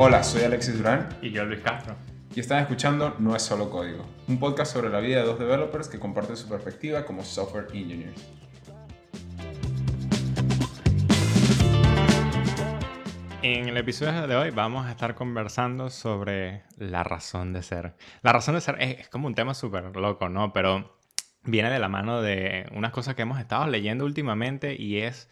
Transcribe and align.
Hola, 0.00 0.22
soy 0.22 0.42
Alexis 0.42 0.78
Durán 0.78 1.08
Y 1.20 1.30
yo, 1.32 1.44
Luis 1.44 1.58
Castro. 1.60 1.96
y 2.32 2.38
están 2.38 2.60
escuchando 2.60 3.16
No 3.18 3.34
es 3.34 3.42
solo 3.42 3.68
código, 3.68 4.06
un 4.28 4.38
podcast 4.38 4.72
sobre 4.72 4.90
la 4.90 5.00
vida 5.00 5.16
de 5.18 5.26
dos 5.26 5.40
developers 5.40 5.88
que 5.88 5.98
comparten 5.98 6.36
su 6.36 6.48
perspectiva 6.48 7.04
como 7.04 7.24
software 7.24 7.66
engineers. 7.74 8.24
En 13.42 13.68
el 13.68 13.76
episodio 13.76 14.28
de 14.28 14.36
hoy 14.36 14.50
vamos 14.50 14.86
a 14.86 14.92
estar 14.92 15.16
conversando 15.16 15.90
sobre 15.90 16.62
la 16.76 17.02
razón 17.02 17.52
de 17.52 17.64
ser. 17.64 17.96
La 18.22 18.32
razón 18.32 18.54
de 18.54 18.60
ser 18.60 18.76
es, 18.80 19.00
es 19.00 19.08
como 19.08 19.26
un 19.26 19.34
tema 19.34 19.52
súper 19.54 19.96
loco, 19.96 20.28
¿no? 20.28 20.52
Pero 20.52 20.96
viene 21.42 21.70
de 21.70 21.78
la 21.80 21.88
mano 21.88 22.22
de 22.22 22.68
unas 22.72 22.92
cosas 22.92 23.16
que 23.16 23.22
hemos 23.22 23.40
estado 23.40 23.66
leyendo 23.66 24.04
últimamente 24.04 24.80
y 24.80 24.98
es 24.98 25.28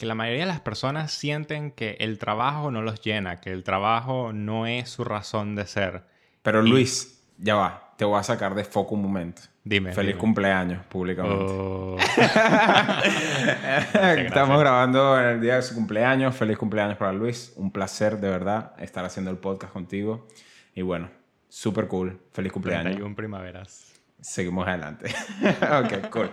que 0.00 0.06
la 0.06 0.14
mayoría 0.14 0.40
de 0.40 0.46
las 0.46 0.62
personas 0.62 1.12
sienten 1.12 1.72
que 1.72 1.98
el 2.00 2.18
trabajo 2.18 2.70
no 2.70 2.80
los 2.80 3.02
llena, 3.02 3.36
que 3.36 3.52
el 3.52 3.64
trabajo 3.64 4.32
no 4.32 4.66
es 4.66 4.88
su 4.88 5.04
razón 5.04 5.54
de 5.54 5.66
ser. 5.66 6.04
Pero 6.40 6.62
Luis, 6.62 7.22
ya 7.36 7.56
va, 7.56 7.92
te 7.98 8.06
voy 8.06 8.18
a 8.18 8.22
sacar 8.22 8.54
de 8.54 8.64
foco 8.64 8.94
un 8.94 9.02
momento. 9.02 9.42
Dime. 9.62 9.92
Feliz 9.92 10.12
dime. 10.12 10.18
cumpleaños 10.18 10.86
públicamente. 10.86 11.52
Oh, 11.52 11.98
Estamos 14.16 14.58
grabando 14.58 15.20
en 15.20 15.26
el 15.26 15.40
día 15.42 15.56
de 15.56 15.62
su 15.62 15.74
cumpleaños. 15.74 16.34
Feliz 16.34 16.56
cumpleaños 16.56 16.96
para 16.96 17.12
Luis. 17.12 17.52
Un 17.56 17.70
placer 17.70 18.18
de 18.20 18.30
verdad 18.30 18.72
estar 18.78 19.04
haciendo 19.04 19.30
el 19.30 19.36
podcast 19.36 19.74
contigo. 19.74 20.26
Y 20.74 20.80
bueno, 20.80 21.10
súper 21.50 21.88
cool. 21.88 22.18
Feliz 22.32 22.52
cumpleaños. 22.52 22.84
31 22.84 23.14
primaveras. 23.14 23.92
Seguimos 24.18 24.66
adelante. 24.66 25.14
ok, 25.44 26.08
cool. 26.10 26.30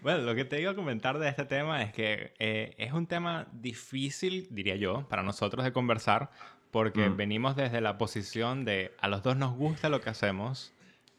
Bueno, 0.00 0.18
lo 0.22 0.34
que 0.34 0.44
te 0.44 0.60
iba 0.60 0.70
a 0.70 0.74
comentar 0.74 1.18
de 1.18 1.28
este 1.28 1.44
tema 1.44 1.82
es 1.82 1.92
que 1.92 2.32
eh, 2.38 2.74
es 2.78 2.92
un 2.92 3.06
tema 3.06 3.48
difícil, 3.52 4.46
diría 4.50 4.76
yo, 4.76 5.08
para 5.08 5.22
nosotros 5.22 5.64
de 5.64 5.72
conversar, 5.72 6.30
porque 6.70 7.08
Mm. 7.08 7.16
venimos 7.16 7.56
desde 7.56 7.80
la 7.80 7.98
posición 7.98 8.64
de 8.64 8.94
a 9.00 9.08
los 9.08 9.22
dos 9.22 9.36
nos 9.36 9.56
gusta 9.56 9.88
lo 9.88 10.00
que 10.00 10.10
hacemos, 10.10 10.72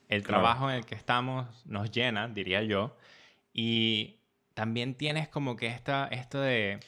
el 0.07 0.23
Claro. 0.23 0.41
trabajo 0.43 0.69
en 0.69 0.77
el 0.77 0.85
que 0.85 0.95
estamos 0.95 1.65
nos 1.65 1.91
llena, 1.91 2.27
diría 2.29 2.63
yo, 2.63 2.95
y 3.53 4.15
también 4.53 4.95
tienes 4.95 5.27
como 5.27 5.55
que 5.55 5.67
esta, 5.67 6.07
esto 6.07 6.39
de, 6.39 6.79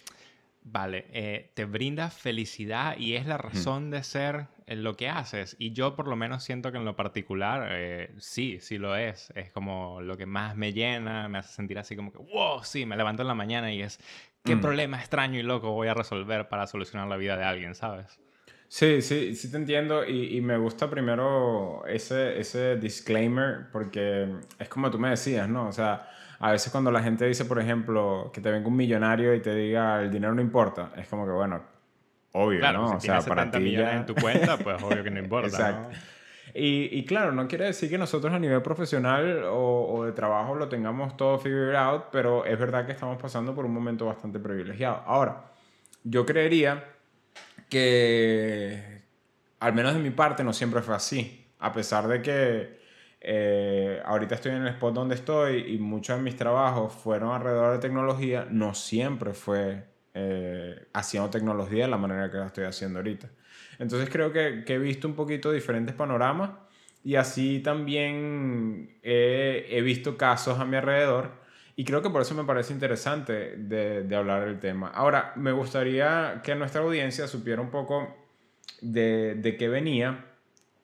vale, 0.64 1.06
eh, 1.12 1.52
te 1.56 1.66
brinda 1.66 2.10
felicidad 2.10 2.98
y 2.98 3.16
es 3.16 3.26
la 3.26 3.38
razón 3.38 3.90
de 3.92 4.04
ser 4.04 4.48
en 4.72 4.84
lo 4.84 4.96
que 4.96 5.10
haces. 5.10 5.56
Y 5.60 5.74
yo 5.74 5.96
por 5.96 6.08
lo 6.08 6.16
menos 6.16 6.44
siento 6.44 6.72
que 6.72 6.78
en 6.78 6.86
lo 6.86 6.96
particular, 6.96 7.68
eh, 7.72 8.14
sí, 8.18 8.60
sí 8.62 8.78
lo 8.78 8.96
es. 8.96 9.32
Es 9.36 9.52
como 9.52 10.02
lo 10.02 10.18
que 10.18 10.26
más 10.26 10.56
me 10.56 10.74
llena, 10.74 11.28
me 11.30 11.40
hace 11.40 11.54
sentir 11.54 11.78
así 11.80 11.96
como 11.96 12.12
que, 12.12 12.20
wow, 12.20 12.64
sí, 12.64 12.86
me 12.86 12.96
levanto 12.98 13.22
en 13.24 13.28
la 13.28 13.36
mañana 13.36 13.72
y 13.74 13.82
es, 13.82 14.00
¿qué 14.44 14.56
Mm. 14.56 14.62
problema 14.62 14.98
extraño 15.00 15.40
y 15.40 15.44
loco 15.44 15.72
voy 15.72 15.88
a 15.90 15.94
resolver 15.94 16.48
para 16.50 16.68
solucionar 16.68 17.08
la 17.08 17.18
vida 17.18 17.38
de 17.38 17.44
alguien, 17.44 17.76
sabes? 17.76 18.20
Sí, 18.68 19.02
sí, 19.02 19.36
sí 19.36 19.52
te 19.52 19.58
entiendo 19.58 20.06
y, 20.06 20.38
y 20.38 20.42
me 20.42 20.58
gusta 20.58 20.90
primero 20.90 21.86
ese, 21.86 22.40
ese 22.40 22.78
disclaimer 22.78 23.70
porque 23.72 24.28
es 24.58 24.70
como 24.70 24.90
tú 24.90 24.98
me 24.98 25.10
decías, 25.10 25.50
¿no? 25.50 25.68
O 25.68 25.72
sea, 25.74 26.08
a 26.40 26.52
veces 26.52 26.72
cuando 26.72 26.90
la 26.92 27.04
gente 27.04 27.26
dice, 27.28 27.44
por 27.46 27.60
ejemplo, 27.60 28.32
que 28.34 28.40
te 28.40 28.50
venga 28.50 28.68
un 28.70 28.78
millonario 28.78 29.36
y 29.36 29.42
te 29.42 29.54
diga 29.54 30.02
el 30.02 30.10
dinero 30.10 30.34
no 30.34 30.42
importa, 30.42 30.94
es 30.96 31.08
como 31.10 31.26
que, 31.26 31.32
bueno, 31.34 31.62
obvio, 32.34 32.60
Claro, 32.60 32.82
¿no? 32.82 32.88
si 32.90 32.96
o 32.96 33.00
sea, 33.00 33.20
tienes 33.20 33.26
para 33.26 33.42
70 33.44 33.58
ti 33.58 33.64
millones 33.64 33.92
ya... 33.94 34.00
en 34.00 34.06
tu 34.06 34.16
cuenta, 34.16 34.58
pues 34.58 34.84
obvio 34.84 35.04
que 35.04 35.12
no 35.12 35.20
importa. 35.24 35.48
Exacto. 35.48 35.90
¿no? 35.90 35.98
Y, 36.54 36.90
y 36.92 37.06
claro, 37.06 37.32
no 37.32 37.48
quiere 37.48 37.66
decir 37.66 37.90
que 37.90 37.98
nosotros 37.98 38.34
a 38.34 38.40
nivel 38.40 38.62
profesional 38.62 39.44
o, 39.46 39.88
o 39.94 40.06
de 40.06 40.12
trabajo 40.12 40.54
lo 40.56 40.68
tengamos 40.68 41.16
todo 41.16 41.38
figured 41.40 41.76
out, 41.76 42.06
pero 42.12 42.44
es 42.46 42.60
verdad 42.60 42.86
que 42.86 42.92
estamos 42.92 43.22
pasando 43.22 43.56
por 43.56 43.66
un 43.66 43.74
momento 43.74 44.06
bastante 44.06 44.38
privilegiado. 44.38 45.02
Ahora, 45.06 45.46
yo 46.04 46.26
creería 46.26 46.84
que, 47.70 49.02
al 49.60 49.74
menos 49.74 49.94
de 49.94 50.00
mi 50.02 50.10
parte, 50.10 50.44
no 50.44 50.52
siempre 50.52 50.82
fue 50.82 50.96
así. 50.96 51.48
A 51.60 51.72
pesar 51.72 52.08
de 52.08 52.22
que 52.22 52.80
eh, 53.22 54.02
ahorita 54.04 54.36
estoy 54.36 54.52
en 54.52 54.64
el 54.64 54.68
spot 54.70 54.94
donde 54.94 55.16
estoy 55.16 55.76
y 55.76 55.78
muchos 55.78 56.18
de 56.18 56.24
mis 56.24 56.36
trabajos 56.36 56.92
fueron 56.94 57.32
alrededor 57.34 57.74
de 57.74 57.80
tecnología, 57.80 58.46
no 58.50 58.74
siempre 58.74 59.34
fue 59.34 59.86
eh, 60.14 60.88
haciendo 60.94 61.30
tecnología 61.30 61.86
de 61.86 61.92
la 61.92 61.98
manera 61.98 62.30
que 62.32 62.38
la 62.38 62.48
estoy 62.48 62.66
haciendo 62.66 63.00
ahorita. 63.00 63.30
Entonces 63.80 64.10
creo 64.10 64.32
que, 64.32 64.64
que 64.66 64.76
he 64.76 64.80
visto 64.80 65.08
un 65.08 65.16
poquito 65.16 65.52
diferentes 65.52 65.96
panoramas 65.96 66.52
y 67.04 67.16
así 67.16 67.60
también 67.60 68.98
he, 69.02 69.68
he 69.70 69.82
visto 69.82 70.18
casos 70.18 70.60
a 70.60 70.66
mi 70.66 70.78
alrededor 70.78 71.42
y 71.76 71.86
creo 71.86 72.02
que 72.02 72.10
por 72.10 72.22
eso 72.22 72.36
me 72.36 72.44
parece 72.44 72.74
interesante 72.74 73.56
de, 73.58 74.04
de 74.04 74.16
hablar 74.16 74.46
del 74.46 74.60
tema. 74.60 74.90
Ahora, 74.90 75.34
me 75.36 75.52
gustaría 75.52 76.42
que 76.44 76.54
nuestra 76.54 76.82
audiencia 76.82 77.28
supiera 77.28 77.62
un 77.62 77.72
poco 77.72 78.16
de, 78.82 79.36
de 79.36 79.58
qué 79.58 79.70
venía. 79.70 80.26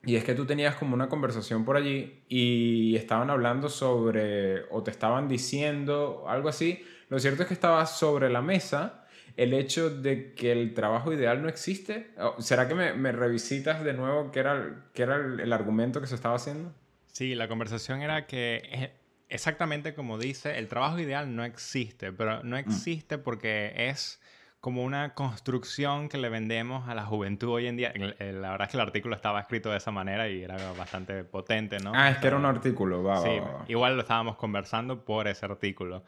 Y 0.03 0.15
es 0.15 0.23
que 0.23 0.33
tú 0.33 0.45
tenías 0.45 0.75
como 0.75 0.93
una 0.93 1.09
conversación 1.09 1.65
por 1.65 1.75
allí 1.75 2.23
y 2.29 2.95
estaban 2.95 3.29
hablando 3.29 3.67
sobre, 3.67 4.63
o 4.71 4.81
te 4.81 4.91
estaban 4.91 5.27
diciendo 5.27 6.25
algo 6.27 6.47
así. 6.47 6.83
Lo 7.09 7.19
cierto 7.19 7.41
es 7.41 7.47
que 7.49 7.53
estaba 7.53 7.85
sobre 7.85 8.29
la 8.29 8.41
mesa 8.41 9.05
el 9.37 9.53
hecho 9.53 9.89
de 9.89 10.33
que 10.33 10.51
el 10.51 10.73
trabajo 10.73 11.13
ideal 11.13 11.41
no 11.41 11.47
existe. 11.47 12.11
Oh, 12.19 12.35
¿Será 12.41 12.67
que 12.67 12.75
me, 12.75 12.93
me 12.93 13.11
revisitas 13.11 13.83
de 13.83 13.93
nuevo 13.93 14.31
qué 14.31 14.39
era, 14.41 14.85
qué 14.93 15.03
era 15.03 15.15
el, 15.15 15.39
el 15.39 15.53
argumento 15.53 16.01
que 16.01 16.07
se 16.07 16.15
estaba 16.15 16.35
haciendo? 16.35 16.73
Sí, 17.13 17.33
la 17.35 17.47
conversación 17.47 18.01
era 18.01 18.27
que 18.27 18.61
es 18.71 18.89
exactamente 19.29 19.93
como 19.93 20.17
dice, 20.17 20.57
el 20.57 20.67
trabajo 20.67 20.99
ideal 20.99 21.35
no 21.35 21.43
existe, 21.45 22.11
pero 22.11 22.43
no 22.43 22.57
existe 22.57 23.17
porque 23.17 23.73
es 23.89 24.21
como 24.59 24.83
una 24.83 25.13
construcción 25.13 26.09
que 26.09 26.17
le 26.17 26.29
vendemos 26.29 26.89
a 26.89 26.95
la 26.95 27.05
juventud 27.05 27.49
hoy 27.49 27.67
en 27.67 27.77
día. 27.77 27.93
La 27.95 28.51
verdad 28.51 28.63
es 28.63 28.69
que 28.71 28.77
el 28.77 28.81
artículo 28.81 29.15
estaba 29.15 29.39
escrito 29.39 29.69
de 29.69 29.77
esa 29.77 29.91
manera 29.91 30.29
y 30.29 30.43
era 30.43 30.57
bastante 30.73 31.23
potente, 31.23 31.79
¿no? 31.79 31.91
Ah, 31.95 32.09
es 32.09 32.17
que 32.17 32.27
era 32.27 32.37
un 32.37 32.45
artículo, 32.45 33.03
va, 33.03 33.19
va, 33.19 33.21
Sí, 33.21 33.39
va, 33.39 33.51
va. 33.59 33.65
igual 33.67 33.95
lo 33.95 34.01
estábamos 34.01 34.35
conversando 34.35 35.05
por 35.05 35.27
ese 35.27 35.45
artículo. 35.45 36.03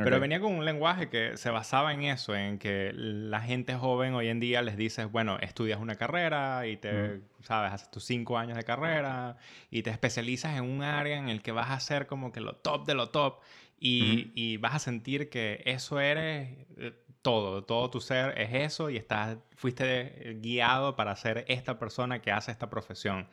Pero 0.00 0.18
Ok. 0.18 0.22
venía 0.22 0.40
con 0.40 0.52
un 0.54 0.64
lenguaje 0.64 1.08
que 1.08 1.36
se 1.36 1.50
basaba 1.50 1.92
en 1.92 2.02
eso, 2.02 2.34
en 2.34 2.58
que 2.58 2.92
la 2.94 3.40
gente 3.40 3.74
joven 3.74 4.14
hoy 4.14 4.28
en 4.28 4.40
día 4.40 4.62
les 4.62 4.76
dices, 4.76 5.10
bueno, 5.10 5.38
estudias 5.40 5.80
una 5.80 5.94
carrera 5.94 6.66
y 6.66 6.76
te, 6.76 7.20
sabes, 7.42 7.72
haces 7.72 7.90
tus 7.90 8.04
cinco 8.04 8.36
años 8.38 8.56
de 8.56 8.64
carrera 8.64 9.36
y 9.70 9.82
te 9.82 9.90
especializas 9.90 10.56
en 10.56 10.64
un 10.64 10.82
área 10.82 11.18
en 11.18 11.28
el 11.28 11.42
que 11.42 11.52
vas 11.52 11.70
a 11.70 11.78
ser 11.80 12.06
como 12.06 12.32
que 12.32 12.40
lo 12.40 12.56
top 12.56 12.86
de 12.86 12.94
lo 12.94 13.10
top 13.10 13.40
y, 13.78 14.32
y 14.34 14.56
vas 14.56 14.74
a 14.74 14.78
sentir 14.78 15.28
que 15.30 15.62
eso 15.66 16.00
eres 16.00 16.66
eh, 16.76 16.92
todo, 17.22 17.64
todo 17.64 17.90
tu 17.90 18.00
ser 18.00 18.36
es 18.40 18.52
eso 18.54 18.90
y 18.90 18.96
estás, 18.96 19.38
fuiste 19.56 20.36
guiado 20.40 20.96
para 20.96 21.14
ser 21.16 21.44
esta 21.48 21.78
persona 21.78 22.20
que 22.20 22.32
hace 22.32 22.50
esta 22.50 22.68
profesión. 22.70 23.28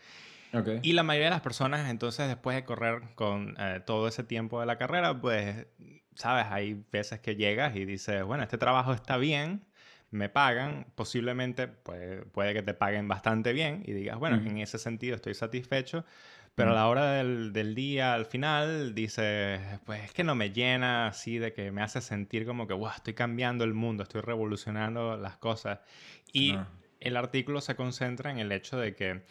Ok. 0.53 0.69
Y 0.81 0.93
la 0.93 1.03
mayoría 1.03 1.27
de 1.27 1.31
las 1.31 1.41
personas, 1.41 1.89
entonces, 1.89 2.27
después 2.29 2.55
de 2.55 2.63
correr 2.63 3.01
con 3.15 3.55
eh, 3.59 3.81
todo 3.85 4.07
ese 4.07 4.23
tiempo 4.23 4.61
de 4.61 4.65
la 4.65 4.77
carrera, 4.77 5.19
pues, 5.19 5.67
sabes, 6.19 6.47
hay 6.49 6.83
veces 6.91 7.19
que 7.21 7.35
llegas 7.35 7.75
y 7.75 7.85
dices, 7.85 8.23
bueno, 8.23 8.43
este 8.43 8.57
trabajo 8.57 8.93
está 8.93 9.17
bien, 9.17 9.63
me 10.11 10.27
pagan, 10.27 10.87
posiblemente 10.95 11.67
pues, 11.67 12.25
puede 12.33 12.53
que 12.53 12.61
te 12.61 12.73
paguen 12.73 13.07
bastante 13.07 13.53
bien 13.53 13.83
y 13.85 13.93
digas, 13.93 14.19
bueno, 14.19 14.35
en 14.35 14.57
ese 14.57 14.77
sentido 14.77 15.15
estoy 15.15 15.33
satisfecho, 15.33 16.03
pero 16.55 16.71
a 16.71 16.73
la 16.73 16.87
hora 16.87 17.13
del, 17.13 17.53
del 17.53 17.73
día, 17.73 18.13
al 18.13 18.25
final, 18.25 18.93
dices, 18.93 19.61
pues 19.85 20.03
es 20.03 20.11
que 20.11 20.25
no 20.25 20.35
me 20.35 20.51
llena 20.51 21.07
así 21.07 21.37
de 21.37 21.53
que 21.53 21.71
me 21.71 21.81
hace 21.81 22.01
sentir 22.01 22.45
como 22.45 22.67
que, 22.67 22.73
wow, 22.73 22.91
estoy 22.93 23.13
cambiando 23.13 23.63
el 23.63 23.73
mundo, 23.73 24.03
estoy 24.03 24.19
revolucionando 24.19 25.15
las 25.15 25.37
cosas. 25.37 25.79
Y 26.33 26.57
el 26.99 27.15
artículo 27.15 27.61
se 27.61 27.77
concentra 27.77 28.29
en 28.29 28.39
el 28.39 28.51
hecho 28.51 28.77
de 28.77 28.93
que 28.93 29.21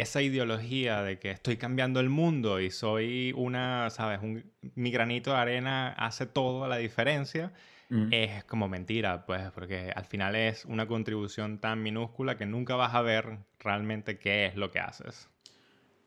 esa 0.00 0.22
ideología 0.22 1.02
de 1.02 1.18
que 1.18 1.30
estoy 1.30 1.56
cambiando 1.56 2.00
el 2.00 2.08
mundo 2.08 2.60
y 2.60 2.70
soy 2.70 3.32
una, 3.36 3.90
sabes, 3.90 4.20
un, 4.22 4.52
mi 4.74 4.90
granito 4.90 5.30
de 5.32 5.36
arena 5.38 5.88
hace 5.96 6.26
toda 6.26 6.68
la 6.68 6.76
diferencia, 6.76 7.52
Mm. 7.88 8.08
es 8.10 8.44
como 8.44 8.66
mentira, 8.68 9.26
pues, 9.26 9.48
porque 9.52 9.92
al 9.94 10.04
final 10.06 10.34
es 10.34 10.64
una 10.64 10.88
contribución 10.88 11.60
tan 11.60 11.82
minúscula 11.84 12.36
que 12.36 12.44
nunca 12.44 12.74
vas 12.74 12.94
a 12.94 13.00
ver 13.02 13.38
realmente 13.60 14.18
qué 14.18 14.46
es 14.46 14.56
lo 14.56 14.72
que 14.72 14.80
haces. 14.80 15.28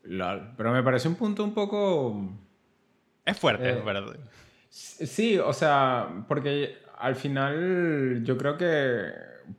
Lol. 0.02 0.52
Pero 0.56 0.72
me 0.72 0.82
parece 0.82 1.08
un 1.08 1.14
punto 1.14 1.42
un 1.42 1.54
poco... 1.54 2.20
Es 3.24 3.38
fuerte, 3.38 3.70
Eh, 3.70 3.78
es 3.78 3.84
verdad. 3.84 4.16
Sí, 4.68 5.38
o 5.38 5.52
sea, 5.54 6.24
porque 6.28 6.76
al 6.98 7.16
final 7.16 8.22
yo 8.24 8.36
creo 8.36 8.56
que 8.58 9.12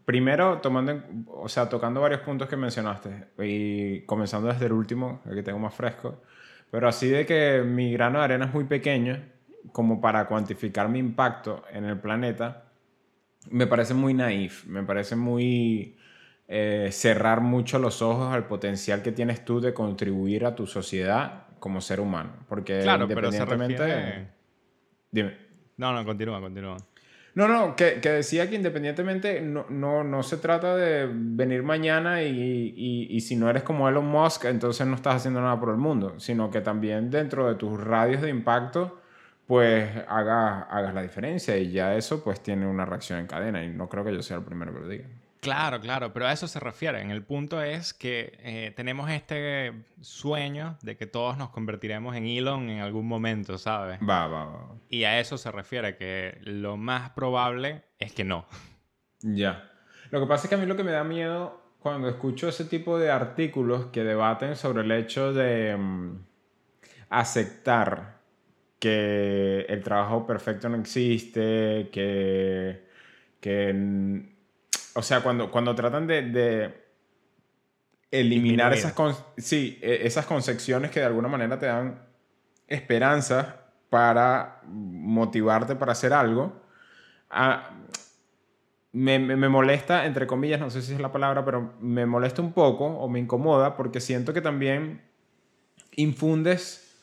primero 0.06 0.60
tomando, 0.60 1.02
o 1.28 1.50
sea, 1.50 1.70
tocando 1.70 2.02
varios 2.02 2.22
puntos 2.22 2.48
que 2.48 2.58
mencionaste 2.58 3.28
y 3.40 4.02
comenzando 4.02 4.48
desde 4.48 4.66
el 4.66 4.74
último, 4.74 5.22
el 5.26 5.36
que 5.36 5.44
tengo 5.44 5.60
más 5.60 5.74
fresco, 5.74 6.22
pero 6.70 6.88
así 6.88 7.10
de 7.10 7.26
que 7.26 7.64
mi 7.66 7.92
grano 7.94 8.20
de 8.20 8.26
arena 8.26 8.46
es 8.46 8.54
muy 8.54 8.66
pequeño 8.66 9.22
como 9.72 10.02
para 10.02 10.28
cuantificar 10.28 10.90
mi 10.90 11.00
impacto 11.00 11.64
en 11.72 11.86
el 11.86 12.00
planeta, 12.00 12.66
me 13.50 13.68
parece 13.68 13.94
muy 13.94 14.14
naif, 14.14 14.66
me 14.66 14.84
parece 14.84 15.16
muy 15.16 15.98
eh, 16.48 16.90
cerrar 16.92 17.42
mucho 17.42 17.80
los 17.80 18.02
ojos 18.02 18.34
al 18.34 18.48
potencial 18.48 19.02
que 19.02 19.12
tienes 19.12 19.46
tú 19.46 19.62
de 19.62 19.74
contribuir 19.74 20.46
a 20.46 20.56
tu 20.56 20.68
sociedad 20.68 21.48
como 21.60 21.82
ser 21.82 22.00
humano, 22.00 22.34
porque 22.48 22.82
Claro, 22.82 23.08
pero 23.08 23.32
se 23.32 23.38
independientemente... 23.38 23.96
refiere... 23.96 24.28
Dime. 25.12 25.38
No, 25.78 25.94
no, 25.94 26.06
continúa, 26.06 26.40
continúa. 26.40 26.78
No, 27.33 27.48
no, 27.48 27.75
que, 27.78 28.01
que, 28.01 28.10
decía 28.10 28.50
que 28.50 28.56
independientemente 28.56 29.39
no, 29.39 29.66
no, 29.69 30.04
no, 30.04 30.22
se 30.22 30.36
trata 30.38 30.75
de 30.75 31.10
venir 31.10 31.63
mañana 31.63 32.24
y, 32.24 32.74
y, 32.75 33.07
y, 33.10 33.22
si 33.22 33.38
no 33.38 33.50
eres 33.50 33.63
como 33.63 33.88
Elon 33.88 34.06
Musk, 34.06 34.45
entonces 34.45 34.86
no 34.86 34.95
estás 34.95 35.16
haciendo 35.16 35.39
nada 35.39 35.57
por 35.57 35.69
el 35.69 35.78
mundo, 35.78 36.19
sino 36.19 36.51
que 36.51 36.60
también 36.60 37.10
dentro 37.10 37.48
de 37.48 37.56
tus 37.56 37.81
radios 37.81 38.22
de 38.22 38.30
impacto, 38.30 39.00
pues 39.48 39.89
hagas, 40.10 40.66
hagas 40.69 40.94
la 40.94 41.01
diferencia 41.01 41.57
y 41.57 41.72
ya 41.72 41.95
eso 41.95 42.22
pues 42.24 42.42
tiene 42.42 42.68
una 42.68 42.86
reacción 42.86 43.19
en 43.19 43.28
cadena 43.28 43.63
y 43.63 43.69
no 43.69 43.88
creo 43.88 44.04
que 44.04 44.13
yo 44.13 44.22
sea 44.22 44.38
el 44.38 44.44
primero 44.44 44.74
que 44.74 44.80
lo 44.81 44.88
diga. 44.89 45.06
Claro, 45.42 45.82
claro, 45.82 46.14
pero 46.14 46.28
a 46.28 46.32
eso 46.32 46.48
se 46.48 46.60
refiere. 46.60 47.02
El 47.02 47.24
punto 47.24 47.64
es 47.64 47.96
que 47.96 48.38
eh, 48.44 48.74
tenemos 48.76 49.10
este 49.10 49.74
sueño 50.00 50.78
de 50.84 50.96
que 50.96 51.08
todos 51.08 51.36
nos 51.36 51.50
convertiremos 51.50 52.16
en 52.16 52.28
Elon 52.28 52.70
en 52.70 52.80
algún 52.80 53.08
momento, 53.08 53.58
¿sabes? 53.58 54.00
Va, 54.08 54.28
va, 54.28 54.46
va. 54.46 54.76
Y 54.88 55.04
a 55.04 55.20
eso 55.20 55.40
se 55.40 55.52
refiere, 55.52 55.98
que 55.98 56.38
lo 56.42 56.78
más 56.78 57.10
probable 57.10 57.86
es 57.98 58.14
que 58.14 58.24
no. 58.24 58.46
Ya. 59.22 59.68
Lo 60.12 60.20
que 60.20 60.28
pasa 60.28 60.44
es 60.46 60.50
que 60.50 60.56
a 60.56 60.58
mí 60.60 60.68
lo 60.68 60.78
que 60.78 60.84
me 60.84 60.92
da 60.92 61.04
miedo 61.04 61.60
cuando 61.80 62.08
escucho 62.08 62.48
ese 62.48 62.66
tipo 62.66 63.00
de 63.00 63.10
artículos 63.10 63.88
que 63.88 64.04
debaten 64.04 64.56
sobre 64.56 64.84
el 64.84 64.92
hecho 64.92 65.34
de 65.34 65.76
mm, 65.76 66.24
aceptar 67.10 68.22
que 68.78 69.66
el 69.68 69.84
trabajo 69.84 70.28
perfecto 70.28 70.70
no 70.70 70.78
existe, 70.78 71.90
que, 71.92 72.88
que 73.40 73.74
o 74.94 75.02
sea, 75.02 75.22
cuando, 75.22 75.52
cuando 75.52 75.76
tratan 75.76 76.08
de, 76.08 76.82
eliminar 78.12 78.74
esas, 78.74 78.94
sí, 79.38 79.80
e, 79.82 80.06
esas 80.06 80.26
concepciones 80.26 80.92
que 80.92 81.00
de 81.00 81.06
alguna 81.06 81.28
manera 81.28 81.58
te 81.58 81.66
dan 81.66 82.02
esperanza 82.68 83.62
para 83.90 84.62
motivarte 84.66 85.76
para 85.76 85.94
hacer 85.94 86.14
algo, 86.14 86.62
ah, 87.30 87.70
me, 88.94 89.20
me, 89.20 89.48
molesta, 89.48 90.06
entre 90.06 90.28
comillas, 90.28 90.60
no 90.60 90.70
sé 90.70 90.82
si 90.82 90.94
es 90.94 91.00
la 91.00 91.12
palabra, 91.12 91.46
pero 91.46 91.74
me 91.80 92.06
molesta 92.06 92.42
un 92.42 92.52
poco 92.52 92.86
o 92.86 93.08
me 93.08 93.20
incomoda 93.20 93.78
porque 93.78 94.02
siento 94.02 94.34
que 94.34 94.42
también 94.42 95.02
infundes 95.96 96.98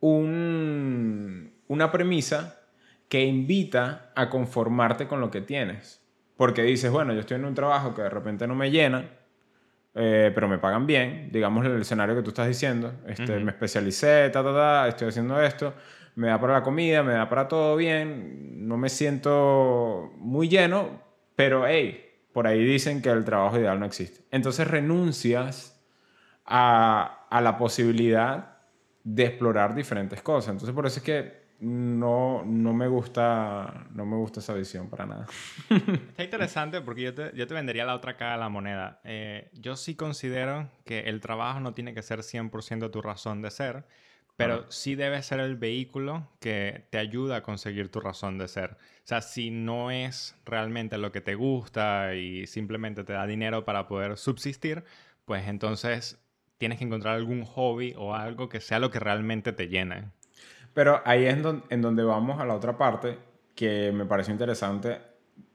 un, 0.00 1.52
una 1.68 1.90
premisa 1.90 2.60
que 3.08 3.24
invita 3.24 4.12
a 4.14 4.30
conformarte 4.30 5.06
con 5.06 5.20
lo 5.20 5.30
que 5.30 5.40
tienes. 5.40 6.05
Porque 6.36 6.62
dices, 6.62 6.90
bueno, 6.90 7.12
yo 7.12 7.20
estoy 7.20 7.36
en 7.36 7.44
un 7.44 7.54
trabajo 7.54 7.94
que 7.94 8.02
de 8.02 8.10
repente 8.10 8.46
no 8.46 8.54
me 8.54 8.70
llena, 8.70 9.08
eh, 9.94 10.30
pero 10.34 10.48
me 10.48 10.58
pagan 10.58 10.86
bien, 10.86 11.30
digamos 11.32 11.64
el 11.64 11.80
escenario 11.80 12.14
que 12.14 12.22
tú 12.22 12.28
estás 12.28 12.46
diciendo, 12.46 12.92
este, 13.06 13.38
me 13.40 13.52
especialicé, 13.52 14.28
ta, 14.30 14.44
ta, 14.44 14.52
ta, 14.52 14.88
estoy 14.88 15.08
haciendo 15.08 15.40
esto, 15.40 15.72
me 16.16 16.28
da 16.28 16.38
para 16.38 16.52
la 16.54 16.62
comida, 16.62 17.02
me 17.02 17.14
da 17.14 17.28
para 17.28 17.48
todo 17.48 17.76
bien, 17.76 18.68
no 18.68 18.76
me 18.76 18.90
siento 18.90 20.12
muy 20.18 20.48
lleno, 20.48 21.02
pero 21.34 21.66
hey, 21.66 22.02
por 22.32 22.46
ahí 22.46 22.62
dicen 22.62 23.00
que 23.00 23.08
el 23.08 23.24
trabajo 23.24 23.58
ideal 23.58 23.80
no 23.80 23.86
existe. 23.86 24.26
Entonces 24.30 24.68
renuncias 24.68 25.82
a, 26.44 27.26
a 27.30 27.40
la 27.40 27.56
posibilidad 27.56 28.58
de 29.04 29.24
explorar 29.24 29.74
diferentes 29.74 30.20
cosas. 30.20 30.50
Entonces 30.50 30.74
por 30.74 30.86
eso 30.86 30.98
es 30.98 31.04
que 31.04 31.45
no, 31.60 32.44
no, 32.44 32.74
me 32.74 32.88
gusta, 32.88 33.86
no 33.92 34.04
me 34.04 34.16
gusta 34.16 34.40
esa 34.40 34.54
visión 34.54 34.88
para 34.88 35.06
nada. 35.06 35.26
Está 35.70 36.24
interesante 36.24 36.80
porque 36.80 37.02
yo 37.02 37.14
te, 37.14 37.32
yo 37.34 37.46
te 37.46 37.54
vendería 37.54 37.84
la 37.84 37.94
otra 37.94 38.16
cara 38.16 38.32
de 38.32 38.38
la 38.38 38.48
moneda. 38.48 39.00
Eh, 39.04 39.50
yo 39.54 39.76
sí 39.76 39.94
considero 39.94 40.70
que 40.84 41.00
el 41.00 41.20
trabajo 41.20 41.60
no 41.60 41.74
tiene 41.74 41.94
que 41.94 42.02
ser 42.02 42.22
100% 42.22 42.90
tu 42.90 43.02
razón 43.02 43.42
de 43.42 43.50
ser, 43.50 43.84
pero 44.36 44.70
sí 44.70 44.94
debe 44.96 45.22
ser 45.22 45.40
el 45.40 45.56
vehículo 45.56 46.28
que 46.40 46.86
te 46.90 46.98
ayuda 46.98 47.36
a 47.36 47.42
conseguir 47.42 47.90
tu 47.90 48.00
razón 48.00 48.36
de 48.36 48.48
ser. 48.48 48.72
O 48.72 49.06
sea, 49.06 49.22
si 49.22 49.50
no 49.50 49.90
es 49.90 50.36
realmente 50.44 50.98
lo 50.98 51.10
que 51.10 51.22
te 51.22 51.34
gusta 51.34 52.14
y 52.14 52.46
simplemente 52.46 53.02
te 53.02 53.14
da 53.14 53.26
dinero 53.26 53.64
para 53.64 53.88
poder 53.88 54.18
subsistir, 54.18 54.84
pues 55.24 55.48
entonces 55.48 56.18
tienes 56.58 56.78
que 56.78 56.84
encontrar 56.84 57.14
algún 57.14 57.44
hobby 57.44 57.94
o 57.96 58.14
algo 58.14 58.48
que 58.48 58.60
sea 58.60 58.78
lo 58.78 58.90
que 58.90 59.00
realmente 59.00 59.52
te 59.52 59.68
llene. 59.68 60.10
Pero 60.76 61.00
ahí 61.06 61.24
es 61.24 61.38
en 61.70 61.80
donde 61.80 62.02
vamos 62.02 62.38
a 62.38 62.44
la 62.44 62.54
otra 62.54 62.76
parte 62.76 63.16
que 63.54 63.90
me 63.92 64.04
pareció 64.04 64.32
interesante 64.34 64.98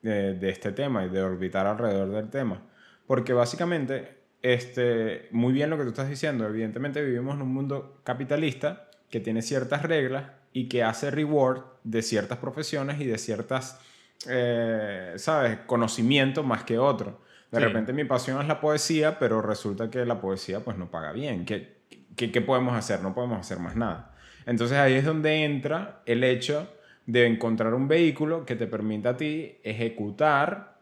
de, 0.01 0.33
de, 0.33 0.49
este 0.49 0.71
tema 0.71 1.05
y 1.05 1.09
de 1.09 1.21
orbitar 1.21 1.67
alrededor 1.67 2.09
del 2.09 2.31
tema. 2.31 2.59
Porque 3.05 3.31
básicamente, 3.31 4.17
este, 4.41 5.27
muy 5.29 5.53
bien 5.53 5.69
lo 5.69 5.77
que 5.77 5.83
tú 5.83 5.89
estás 5.89 6.09
diciendo, 6.09 6.47
evidentemente 6.47 7.05
vivimos 7.05 7.35
en 7.35 7.43
un 7.43 7.53
mundo 7.53 8.01
capitalista 8.03 8.89
que 9.11 9.19
tiene 9.19 9.43
ciertas 9.43 9.83
reglas 9.83 10.23
y 10.53 10.67
que 10.67 10.81
hace 10.81 11.11
reward 11.11 11.65
de 11.83 12.01
ciertas 12.01 12.39
profesiones 12.39 12.99
y 12.99 13.05
de 13.05 13.19
ciertas, 13.19 13.79
eh, 14.27 15.13
¿sabes?, 15.17 15.59
conocimientos 15.67 16.43
más 16.43 16.63
que 16.63 16.79
otro. 16.79 17.21
De 17.51 17.59
repente 17.59 17.93
mi 17.93 18.05
pasión 18.05 18.41
es 18.41 18.47
la 18.47 18.59
poesía, 18.59 19.19
pero 19.19 19.39
resulta 19.43 19.91
que 19.91 20.03
la 20.03 20.19
poesía 20.19 20.61
pues 20.61 20.79
no 20.79 20.89
paga 20.89 21.11
bien. 21.11 21.45
¿Qué, 21.45 21.81
qué, 22.15 22.31
qué 22.31 22.41
podemos 22.41 22.73
hacer? 22.73 23.03
No 23.03 23.13
podemos 23.13 23.39
hacer 23.39 23.59
más 23.59 23.75
nada. 23.75 24.10
Entonces 24.45 24.77
ahí 24.77 24.93
es 24.93 25.05
donde 25.05 25.43
entra 25.43 26.01
el 26.05 26.23
hecho 26.23 26.71
de 27.05 27.27
encontrar 27.27 27.73
un 27.73 27.87
vehículo 27.87 28.45
que 28.45 28.55
te 28.55 28.67
permita 28.67 29.09
a 29.09 29.17
ti 29.17 29.57
ejecutar 29.63 30.77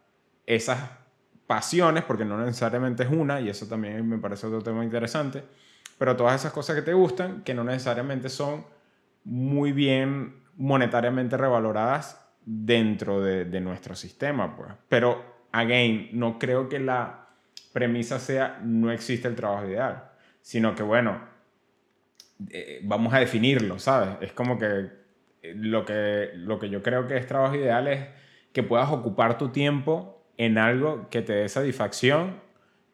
esas 0.45 0.79
pasiones, 1.47 2.03
porque 2.03 2.25
no 2.25 2.37
necesariamente 2.37 3.03
es 3.03 3.09
una, 3.09 3.41
y 3.41 3.49
eso 3.49 3.67
también 3.67 4.07
me 4.07 4.19
parece 4.19 4.47
otro 4.47 4.61
tema 4.61 4.83
interesante, 4.83 5.43
pero 5.97 6.15
todas 6.15 6.39
esas 6.39 6.53
cosas 6.53 6.75
que 6.75 6.81
te 6.81 6.93
gustan, 6.93 7.41
que 7.43 7.53
no 7.53 7.63
necesariamente 7.63 8.29
son 8.29 8.65
muy 9.23 9.71
bien 9.71 10.43
monetariamente 10.57 11.37
revaloradas 11.37 12.23
dentro 12.45 13.21
de, 13.21 13.61
nuestro 13.61 13.95
sistema. 13.95 14.55
Pues. 14.55 14.69
Pero, 14.87 15.45
again, 15.51 16.09
no 16.13 16.37
creo 16.39 16.69
que 16.69 16.79
la 16.79 17.27
premisa 17.73 18.19
sea 18.19 18.59
no 18.63 18.91
existe 18.91 19.27
el 19.27 19.35
trabajo 19.35 19.67
ideal, 19.67 20.11
sino 20.41 20.75
que, 20.75 20.83
bueno, 20.83 21.19
eh, 22.49 22.79
vamos 22.83 23.13
a 23.13 23.19
definirlo, 23.19 23.79
¿sabes? 23.79 24.17
Es 24.21 24.31
como 24.31 24.57
que 24.57 24.89
eh, 25.41 25.53
lo, 25.55 25.85
que 25.85 26.31
lo 26.35 26.59
que 26.59 26.69
yo 26.69 26.81
creo 26.81 27.07
que 27.07 27.17
es 27.17 27.27
trabajo 27.27 27.55
ideal 27.55 27.87
es 27.87 28.05
que 28.53 28.63
puedas 28.63 28.89
ocupar 28.91 29.37
tu 29.37 29.49
tiempo 29.49 30.25
en 30.37 30.57
algo 30.57 31.09
que 31.09 31.21
te 31.21 31.33
dé 31.33 31.49
satisfacción 31.49 32.41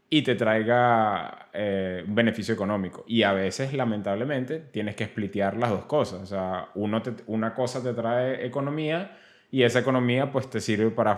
y 0.09 0.21
te 0.21 0.35
traiga 0.35 1.49
eh, 1.53 2.03
un 2.07 2.15
beneficio 2.15 2.53
económico. 2.53 3.03
Y 3.07 3.23
a 3.23 3.33
veces, 3.33 3.73
lamentablemente, 3.73 4.59
tienes 4.59 4.95
que 4.95 5.05
splitear 5.05 5.57
las 5.57 5.69
dos 5.69 5.85
cosas. 5.85 6.21
O 6.21 6.25
sea, 6.25 6.69
uno 6.75 7.01
una 7.27 7.53
cosa 7.53 7.81
te 7.83 7.93
trae 7.93 8.45
economía 8.45 9.17
y 9.51 9.63
esa 9.63 9.79
economía 9.79 10.31
pues 10.31 10.49
te 10.49 10.59
sirve 10.59 10.89
para, 10.91 11.17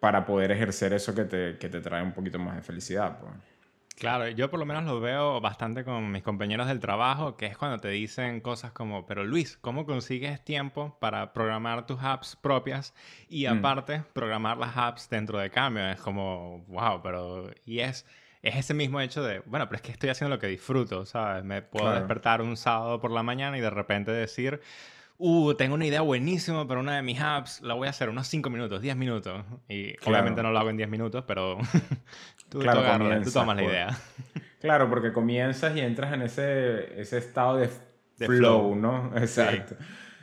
para 0.00 0.24
poder 0.26 0.52
ejercer 0.52 0.92
eso 0.92 1.14
que 1.14 1.24
te, 1.24 1.58
que 1.58 1.68
te 1.68 1.80
trae 1.80 2.02
un 2.02 2.12
poquito 2.12 2.38
más 2.38 2.56
de 2.56 2.62
felicidad. 2.62 3.18
Pues. 3.20 3.32
Claro, 3.96 4.28
yo 4.28 4.50
por 4.50 4.58
lo 4.58 4.66
menos 4.66 4.84
lo 4.84 5.00
veo 5.00 5.40
bastante 5.40 5.84
con 5.84 6.10
mis 6.10 6.22
compañeros 6.22 6.66
del 6.66 6.80
trabajo, 6.80 7.36
que 7.36 7.46
es 7.46 7.56
cuando 7.56 7.78
te 7.78 7.88
dicen 7.88 8.40
cosas 8.40 8.72
como, 8.72 9.06
pero 9.06 9.22
Luis, 9.24 9.56
¿cómo 9.56 9.86
consigues 9.86 10.44
tiempo 10.44 10.96
para 11.00 11.32
programar 11.32 11.86
tus 11.86 12.02
apps 12.02 12.36
propias 12.36 12.92
y 13.28 13.46
mm. 13.46 13.58
aparte 13.58 14.02
programar 14.12 14.58
las 14.58 14.76
apps 14.76 15.08
dentro 15.08 15.38
de 15.38 15.48
Cambio? 15.50 15.88
Es 15.88 16.00
como, 16.00 16.64
wow, 16.66 17.02
pero... 17.02 17.50
Y 17.64 17.80
es, 17.80 18.04
es 18.42 18.56
ese 18.56 18.74
mismo 18.74 19.00
hecho 19.00 19.22
de, 19.22 19.40
bueno, 19.46 19.68
pero 19.68 19.76
es 19.76 19.82
que 19.82 19.92
estoy 19.92 20.10
haciendo 20.10 20.34
lo 20.34 20.40
que 20.40 20.48
disfruto, 20.48 21.06
¿sabes? 21.06 21.44
Me 21.44 21.62
puedo 21.62 21.92
despertar 21.92 22.42
un 22.42 22.56
sábado 22.56 23.00
por 23.00 23.12
la 23.12 23.22
mañana 23.22 23.56
y 23.56 23.60
de 23.60 23.70
repente 23.70 24.10
decir, 24.10 24.60
uh, 25.18 25.54
tengo 25.54 25.74
una 25.74 25.86
idea 25.86 26.00
buenísima 26.00 26.66
para 26.66 26.80
una 26.80 26.96
de 26.96 27.02
mis 27.02 27.20
apps, 27.20 27.62
la 27.62 27.74
voy 27.74 27.86
a 27.86 27.90
hacer 27.90 28.08
unos 28.08 28.26
5 28.28 28.50
minutos, 28.50 28.82
10 28.82 28.96
minutos. 28.96 29.44
Y 29.68 29.94
obviamente 30.04 30.42
no 30.42 30.50
lo 30.50 30.58
hago 30.58 30.70
en 30.70 30.76
10 30.76 30.88
minutos, 30.88 31.24
pero 31.26 31.58
tú, 32.48 32.58
claro, 32.60 33.22
tú, 33.22 33.30
tomas 33.30 33.56
la 33.56 33.62
idea. 33.62 33.88
Claro, 34.60 34.88
porque 34.88 35.12
comienzas 35.12 35.76
y 35.76 35.80
entras 35.80 36.14
en 36.14 36.22
ese, 36.22 36.98
ese 36.98 37.18
estado 37.18 37.58
de, 37.58 37.68
flow, 38.16 38.74
¿no? 38.74 39.12
Exacto. 39.14 39.76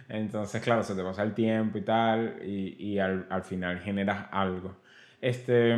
Entonces, 0.10 0.64
claro, 0.64 0.82
se 0.82 0.96
te 0.96 1.04
pasa 1.04 1.22
el 1.22 1.36
tiempo 1.36 1.78
y 1.78 1.82
tal, 1.82 2.40
y, 2.44 2.76
y 2.80 2.98
al, 2.98 3.28
al, 3.30 3.44
final 3.44 3.80
generas 3.82 4.26
algo. 4.32 4.76
Este, 5.22 5.78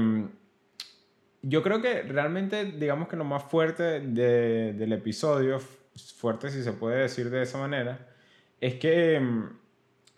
yo 1.42 1.62
creo 1.62 1.82
que 1.82 2.04
realmente, 2.04 2.64
digamos 2.64 3.10
que 3.10 3.18
lo 3.18 3.26
más 3.26 3.44
fuerte 3.44 4.00
de, 4.00 4.74
del 4.74 4.94
episodio, 4.94 5.60
fuerte 6.16 6.50
si 6.50 6.64
se 6.64 6.72
puede 6.72 7.02
decir 7.02 7.30
de 7.30 7.42
esa 7.42 7.58
manera, 7.58 8.08
es 8.62 8.76
que 8.76 9.20
mm, 9.20 9.50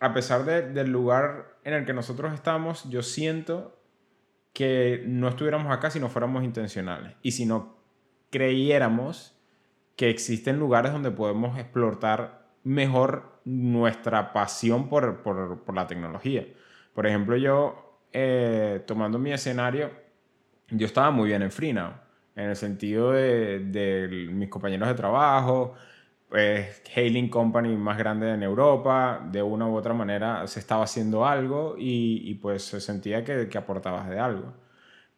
a 0.00 0.14
pesar 0.14 0.44
del 0.44 0.88
lugar 0.88 1.56
en 1.64 1.74
el 1.74 1.84
que 1.84 1.92
nosotros 1.92 2.32
estamos, 2.32 2.88
yo 2.88 3.02
siento 3.02 3.75
que 4.56 5.04
no 5.06 5.28
estuviéramos 5.28 5.70
acá 5.70 5.90
si 5.90 6.00
no 6.00 6.08
fuéramos 6.08 6.42
intencionales 6.42 7.14
y 7.20 7.32
si 7.32 7.44
no 7.44 7.76
creyéramos 8.30 9.38
que 9.96 10.08
existen 10.08 10.58
lugares 10.58 10.92
donde 10.92 11.10
podemos 11.10 11.58
explotar 11.58 12.46
mejor 12.64 13.38
nuestra 13.44 14.32
pasión 14.32 14.88
por, 14.88 15.22
por, 15.22 15.74
la 15.74 15.86
tecnología. 15.86 16.46
Por 16.94 17.06
ejemplo, 17.06 17.36
yo, 17.36 18.00
eh, 18.14 18.82
tomando 18.86 19.18
mi 19.18 19.30
escenario, 19.30 19.90
yo 20.70 20.86
estaba 20.86 21.10
muy 21.10 21.28
bien 21.28 21.42
en 21.42 21.50
FreeNow, 21.50 21.92
en 22.34 22.48
el 22.48 22.56
sentido 22.56 23.12
de, 23.12 23.58
de 23.58 24.08
mis 24.32 24.48
compañeros 24.48 24.88
de 24.88 24.94
trabajo, 24.94 25.74
pues, 26.28 26.82
hailing 26.94 27.28
company 27.28 27.76
más 27.76 27.98
grande 27.98 28.30
en 28.32 28.42
Europa, 28.42 29.26
de 29.30 29.42
una 29.42 29.68
u 29.68 29.76
otra 29.76 29.94
manera 29.94 30.46
se 30.46 30.60
estaba 30.60 30.84
haciendo 30.84 31.26
algo 31.26 31.76
y, 31.78 32.34
pues 32.36 32.64
se 32.64 32.80
sentía 32.80 33.24
que, 33.24 33.48
que, 33.48 33.58
aportabas 33.58 34.08
de 34.08 34.18
algo. 34.18 34.52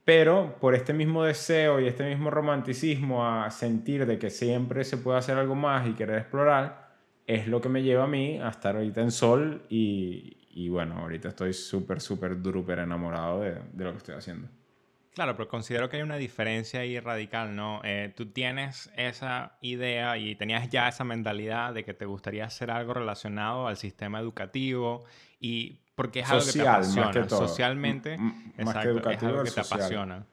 Pero 0.04 0.56
por 0.60 0.74
este 0.74 0.92
mismo 0.94 1.24
deseo 1.24 1.80
y 1.80 1.86
este 1.86 2.08
mismo 2.08 2.30
romanticismo 2.30 3.26
a 3.26 3.50
sentir 3.50 4.06
de 4.06 4.18
que 4.18 4.30
siempre 4.30 4.84
se 4.84 4.98
puede 4.98 5.18
hacer 5.18 5.36
algo 5.38 5.54
más 5.54 5.86
y 5.88 5.94
querer 5.94 6.18
explorar, 6.18 6.88
es 7.26 7.46
lo 7.48 7.60
que 7.60 7.68
me 7.68 7.82
lleva 7.82 8.04
a 8.04 8.06
mí 8.08 8.40
a 8.40 8.48
estar 8.48 8.76
ahorita 8.76 9.02
en 9.02 9.10
Sol 9.12 9.62
y, 9.68 10.68
bueno, 10.70 10.98
ahorita 10.98 11.28
estoy 11.28 11.52
súper, 11.52 12.00
súper, 12.00 12.40
duper 12.42 12.80
enamorado 12.80 13.40
de 13.40 13.84
lo 13.84 13.92
que 13.92 13.98
estoy 13.98 14.14
haciendo. 14.16 14.48
Claro, 15.18 15.34
pero 15.36 15.48
considero 15.48 15.88
que 15.88 15.96
hay 15.96 16.02
una 16.02 16.14
diferencia 16.14 16.78
ahí 16.78 17.00
radical, 17.00 17.56
¿no? 17.56 17.80
Eh, 17.82 18.12
tú 18.16 18.26
tienes 18.26 18.88
esa 18.94 19.58
idea 19.60 20.16
y 20.16 20.36
tenías 20.36 20.70
ya 20.70 20.86
esa 20.86 21.02
mentalidad 21.02 21.74
de 21.74 21.84
que 21.84 21.92
te 21.92 22.04
gustaría 22.04 22.44
hacer 22.44 22.70
algo 22.70 22.94
relacionado 22.94 23.66
al 23.66 23.76
sistema 23.76 24.20
educativo 24.20 25.02
y 25.40 25.80
porque 25.96 26.20
es 26.20 26.30
algo 26.30 26.46
que 26.46 26.52
te 26.52 26.68
apasiona. 26.68 27.28
Socialmente, 27.28 28.14
educativo, 28.14 29.10
es 29.10 29.22
algo 29.24 29.42
que 29.42 29.50
te 29.50 29.60
apasiona. 29.60 30.24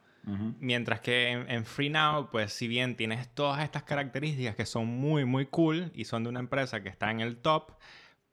Mientras 0.59 0.99
que 0.99 1.31
en, 1.31 1.49
en 1.49 1.65
FreeNow, 1.65 2.29
pues 2.29 2.53
si 2.53 2.67
bien 2.67 2.95
tienes 2.95 3.27
todas 3.33 3.63
estas 3.63 3.81
características 3.81 4.55
que 4.55 4.67
son 4.67 4.85
muy, 4.85 5.25
muy 5.25 5.47
cool 5.47 5.91
y 5.95 6.05
son 6.05 6.25
de 6.25 6.29
una 6.29 6.41
empresa 6.41 6.83
que 6.83 6.89
está 6.89 7.09
en 7.09 7.21
el 7.21 7.37
top, 7.37 7.71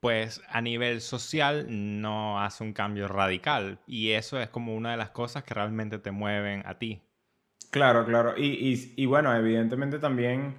pues 0.03 0.43
a 0.49 0.61
nivel 0.61 1.01
social 1.01 1.67
no 1.69 2.41
hace 2.43 2.65
un 2.65 2.73
cambio 2.73 3.07
radical. 3.07 3.79
Y 3.87 4.11
eso 4.11 4.41
es 4.41 4.49
como 4.49 4.75
una 4.75 4.91
de 4.91 4.97
las 4.97 5.11
cosas 5.11 5.45
que 5.45 5.55
realmente 5.55 6.01
te 6.01 6.11
mueven 6.11 6.65
a 6.67 6.77
ti. 6.77 7.01
Claro, 7.71 8.05
claro. 8.05 8.35
Y, 8.37 9.07
bueno, 9.07 9.33
evidentemente 9.33 10.01
también 10.01 10.57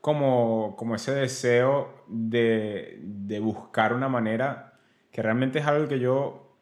como, 0.00 0.76
como 0.78 0.94
ese 0.94 1.12
deseo 1.12 2.06
de, 2.08 2.98
de, 3.02 3.38
buscar 3.38 3.92
una 3.92 4.08
manera 4.08 4.78
que 5.12 5.20
realmente 5.20 5.58
es 5.58 5.66
algo 5.66 5.88
que 5.88 5.98
yo 5.98 6.56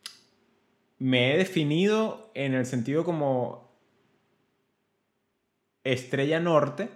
me 0.98 1.34
he 1.34 1.38
definido 1.38 2.32
en 2.34 2.54
el 2.54 2.66
sentido 2.66 3.04
como 3.04 3.78
estrella 5.84 6.40
norte, 6.40 6.88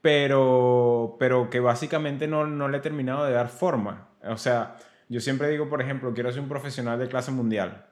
pero, 0.00 1.16
pero 1.18 1.50
que 1.50 1.58
básicamente 1.58 2.28
no, 2.28 2.46
no 2.46 2.68
le 2.68 2.78
he 2.78 2.80
terminado 2.80 3.24
de 3.24 3.32
dar 3.32 3.48
forma. 3.48 4.13
O 4.28 4.36
sea, 4.36 4.76
yo 5.08 5.20
siempre 5.20 5.48
digo, 5.48 5.68
por 5.68 5.80
ejemplo, 5.82 6.12
quiero 6.14 6.32
ser 6.32 6.40
un 6.40 6.48
profesional 6.48 6.98
de 6.98 7.08
clase 7.08 7.30
mundial. 7.30 7.86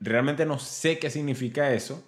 Realmente 0.00 0.46
no 0.46 0.58
sé 0.58 0.98
qué 0.98 1.10
significa 1.10 1.72
eso, 1.72 2.06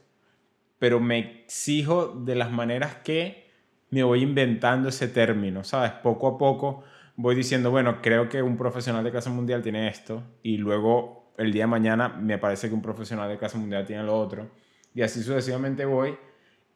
pero 0.79 1.01
me 1.01 1.19
exijo 1.19 2.09
de 2.09 2.35
las 2.35 2.51
maneras 2.51 2.97
que 2.97 3.51
me 3.91 4.03
voy 4.03 4.23
inventando 4.23 4.89
ese 4.89 5.09
término, 5.09 5.65
¿sabes? 5.65 5.93
Poco 5.93 6.27
a 6.29 6.39
poco 6.39 6.85
voy 7.17 7.35
diciendo, 7.35 7.71
bueno, 7.71 8.01
creo 8.01 8.29
que 8.29 8.43
un 8.43 8.57
profesional 8.57 9.05
de 9.05 9.11
clase 9.11 9.31
mundial 9.31 9.63
tiene 9.63 9.89
esto, 9.89 10.23
y 10.43 10.57
luego 10.57 11.35
el 11.37 11.53
día 11.53 11.65
de 11.65 11.69
mañana 11.69 12.09
me 12.09 12.39
parece 12.39 12.69
que 12.69 12.75
un 12.75 12.83
profesional 12.83 13.29
de 13.29 13.37
clase 13.37 13.59
mundial 13.59 13.85
tiene 13.85 14.03
lo 14.03 14.19
otro, 14.19 14.51
y 14.95 15.03
así 15.03 15.23
sucesivamente 15.23 15.85
voy, 15.85 16.17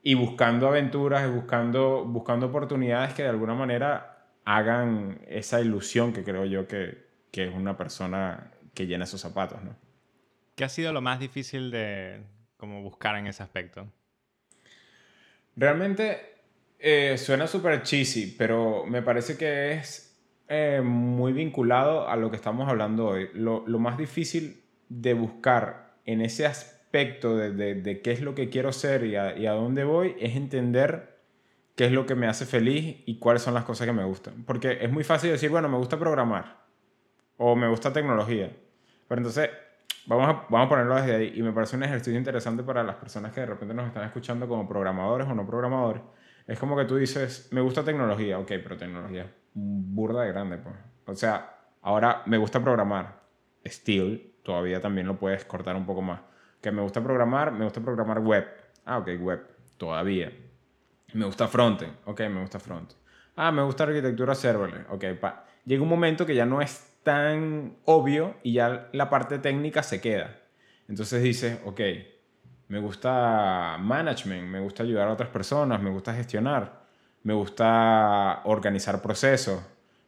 y 0.02 0.14
buscando 0.14 0.68
aventuras 0.68 1.26
y 1.26 1.30
buscando, 1.30 2.04
buscando 2.04 2.46
oportunidades 2.46 3.14
que 3.14 3.22
de 3.22 3.30
alguna 3.30 3.54
manera 3.54 4.15
hagan 4.46 5.20
esa 5.26 5.60
ilusión 5.60 6.12
que 6.12 6.24
creo 6.24 6.46
yo 6.46 6.66
que, 6.66 7.04
es 7.32 7.54
una 7.54 7.76
persona 7.76 8.50
que 8.72 8.86
llena 8.86 9.04
esos 9.04 9.20
zapatos, 9.20 9.62
¿no? 9.62 9.76
¿Qué 10.54 10.64
ha 10.64 10.70
sido 10.70 10.90
lo 10.94 11.02
más 11.02 11.20
difícil 11.20 11.70
de 11.70 12.22
como 12.56 12.80
buscar 12.80 13.14
en 13.16 13.26
ese 13.26 13.42
aspecto? 13.42 13.92
Realmente 15.54 16.36
eh, 16.78 17.18
suena 17.18 17.46
súper 17.46 17.82
cheesy, 17.82 18.34
pero 18.38 18.86
me 18.86 19.02
parece 19.02 19.36
que 19.36 19.72
es 19.72 20.18
eh, 20.48 20.80
muy 20.82 21.34
vinculado 21.34 22.08
a 22.08 22.16
lo 22.16 22.30
que 22.30 22.36
estamos 22.36 22.70
hablando 22.70 23.06
hoy. 23.06 23.28
Lo, 23.34 23.60
más 23.66 23.98
difícil 23.98 24.62
de 24.88 25.12
buscar 25.12 25.98
en 26.06 26.22
ese 26.22 26.46
aspecto 26.46 27.36
de, 27.36 28.00
qué 28.02 28.12
es 28.12 28.22
lo 28.22 28.34
que 28.34 28.48
quiero 28.48 28.72
ser 28.72 29.04
y 29.04 29.16
a, 29.16 29.36
y 29.36 29.44
a 29.44 29.52
dónde 29.52 29.84
voy 29.84 30.16
es 30.18 30.36
entender 30.36 31.15
qué 31.76 31.84
es 31.84 31.92
lo 31.92 32.06
que 32.06 32.14
me 32.14 32.26
hace 32.26 32.46
feliz 32.46 33.02
y 33.06 33.18
cuáles 33.18 33.42
son 33.42 33.54
las 33.54 33.64
cosas 33.64 33.86
que 33.86 33.92
me 33.92 34.02
gustan. 34.02 34.42
Porque 34.44 34.78
es 34.80 34.90
muy 34.90 35.04
fácil 35.04 35.30
decir, 35.30 35.50
bueno, 35.50 35.68
me 35.68 35.76
gusta 35.76 35.98
programar 35.98 36.64
o 37.36 37.54
me 37.54 37.68
gusta 37.68 37.92
tecnología. 37.92 38.50
Pero 39.06 39.20
entonces, 39.20 39.50
vamos 40.06 40.26
a, 40.26 40.46
vamos 40.48 40.66
a 40.66 40.68
ponerlo 40.70 40.96
desde 40.96 41.14
ahí. 41.14 41.32
Y 41.36 41.42
me 41.42 41.52
parece 41.52 41.76
un 41.76 41.82
ejercicio 41.82 42.18
interesante 42.18 42.62
para 42.62 42.82
las 42.82 42.96
personas 42.96 43.32
que 43.32 43.40
de 43.40 43.46
repente 43.46 43.74
nos 43.74 43.86
están 43.86 44.04
escuchando 44.04 44.48
como 44.48 44.66
programadores 44.66 45.28
o 45.28 45.34
no 45.34 45.46
programadores. 45.46 46.02
Es 46.46 46.58
como 46.58 46.76
que 46.76 46.86
tú 46.86 46.96
dices, 46.96 47.48
me 47.52 47.60
gusta 47.60 47.84
tecnología, 47.84 48.38
ok, 48.38 48.48
pero 48.48 48.76
tecnología 48.78 49.30
burda 49.52 50.22
de 50.22 50.28
grande, 50.28 50.56
pues. 50.56 50.74
O 51.04 51.14
sea, 51.14 51.58
ahora 51.82 52.22
me 52.24 52.38
gusta 52.38 52.62
programar. 52.64 53.20
Still, 53.66 54.34
todavía 54.42 54.80
también 54.80 55.06
lo 55.06 55.18
puedes 55.18 55.44
cortar 55.44 55.76
un 55.76 55.84
poco 55.84 56.00
más. 56.00 56.20
Que 56.62 56.70
me 56.70 56.80
gusta 56.80 57.02
programar, 57.02 57.52
me 57.52 57.64
gusta 57.64 57.82
programar 57.82 58.20
web. 58.20 58.46
Ah, 58.86 58.98
ok, 58.98 59.08
web, 59.20 59.46
todavía 59.76 60.32
me 61.12 61.24
gusta 61.24 61.48
frontend. 61.48 61.92
Ok, 62.04 62.20
me 62.28 62.40
gusta 62.40 62.58
front. 62.58 62.92
Ah, 63.36 63.52
me 63.52 63.62
gusta 63.62 63.84
arquitectura 63.84 64.34
serverless. 64.34 64.86
Ok, 64.90 65.04
pa. 65.20 65.44
llega 65.64 65.82
un 65.82 65.88
momento 65.88 66.24
que 66.26 66.34
ya 66.34 66.46
no 66.46 66.60
es 66.60 66.94
tan 67.02 67.76
obvio 67.84 68.34
y 68.42 68.54
ya 68.54 68.88
la 68.92 69.08
parte 69.08 69.38
técnica 69.38 69.82
se 69.82 70.00
queda. 70.00 70.36
Entonces 70.88 71.22
dices, 71.22 71.58
ok, 71.64 71.80
me 72.68 72.80
gusta 72.80 73.76
management, 73.78 74.48
me 74.48 74.60
gusta 74.60 74.82
ayudar 74.82 75.08
a 75.08 75.12
otras 75.12 75.28
personas, 75.28 75.80
me 75.80 75.90
gusta 75.90 76.14
gestionar, 76.14 76.86
me 77.22 77.34
gusta 77.34 78.40
organizar 78.44 79.00
procesos, 79.02 79.60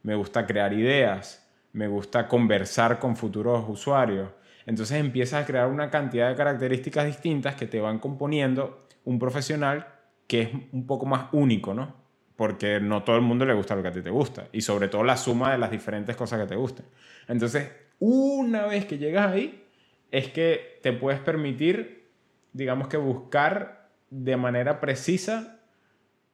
me 0.02 0.14
gusta 0.14 0.46
crear 0.46 0.72
ideas, 0.72 1.46
me 1.72 1.86
gusta 1.86 2.26
conversar 2.28 2.98
con 2.98 3.16
futuros 3.16 3.64
usuarios. 3.68 4.30
Entonces 4.66 4.98
empiezas 4.98 5.42
a 5.42 5.46
crear 5.46 5.68
una 5.68 5.90
cantidad 5.90 6.28
de 6.28 6.36
características 6.36 7.06
distintas 7.06 7.54
que 7.54 7.66
te 7.66 7.80
van 7.80 7.98
componiendo 7.98 8.86
un 9.04 9.18
profesional 9.18 9.86
que 10.28 10.42
es 10.42 10.50
un 10.72 10.86
poco 10.86 11.06
más 11.06 11.26
único, 11.32 11.74
¿no? 11.74 11.96
Porque 12.36 12.78
no 12.78 13.02
todo 13.02 13.16
el 13.16 13.22
mundo 13.22 13.44
le 13.44 13.54
gusta 13.54 13.74
lo 13.74 13.82
que 13.82 13.88
a 13.88 13.92
ti 13.92 14.02
te 14.02 14.10
gusta. 14.10 14.46
Y 14.52 14.60
sobre 14.60 14.86
todo 14.86 15.02
la 15.02 15.16
suma 15.16 15.50
de 15.50 15.58
las 15.58 15.72
diferentes 15.72 16.14
cosas 16.14 16.40
que 16.40 16.46
te 16.46 16.54
gusten. 16.54 16.86
Entonces, 17.26 17.72
una 17.98 18.66
vez 18.66 18.84
que 18.84 18.98
llegas 18.98 19.32
ahí, 19.32 19.64
es 20.12 20.28
que 20.28 20.78
te 20.82 20.92
puedes 20.92 21.18
permitir, 21.18 22.10
digamos 22.52 22.86
que 22.86 22.96
buscar 22.96 23.88
de 24.10 24.36
manera 24.36 24.80
precisa 24.80 25.60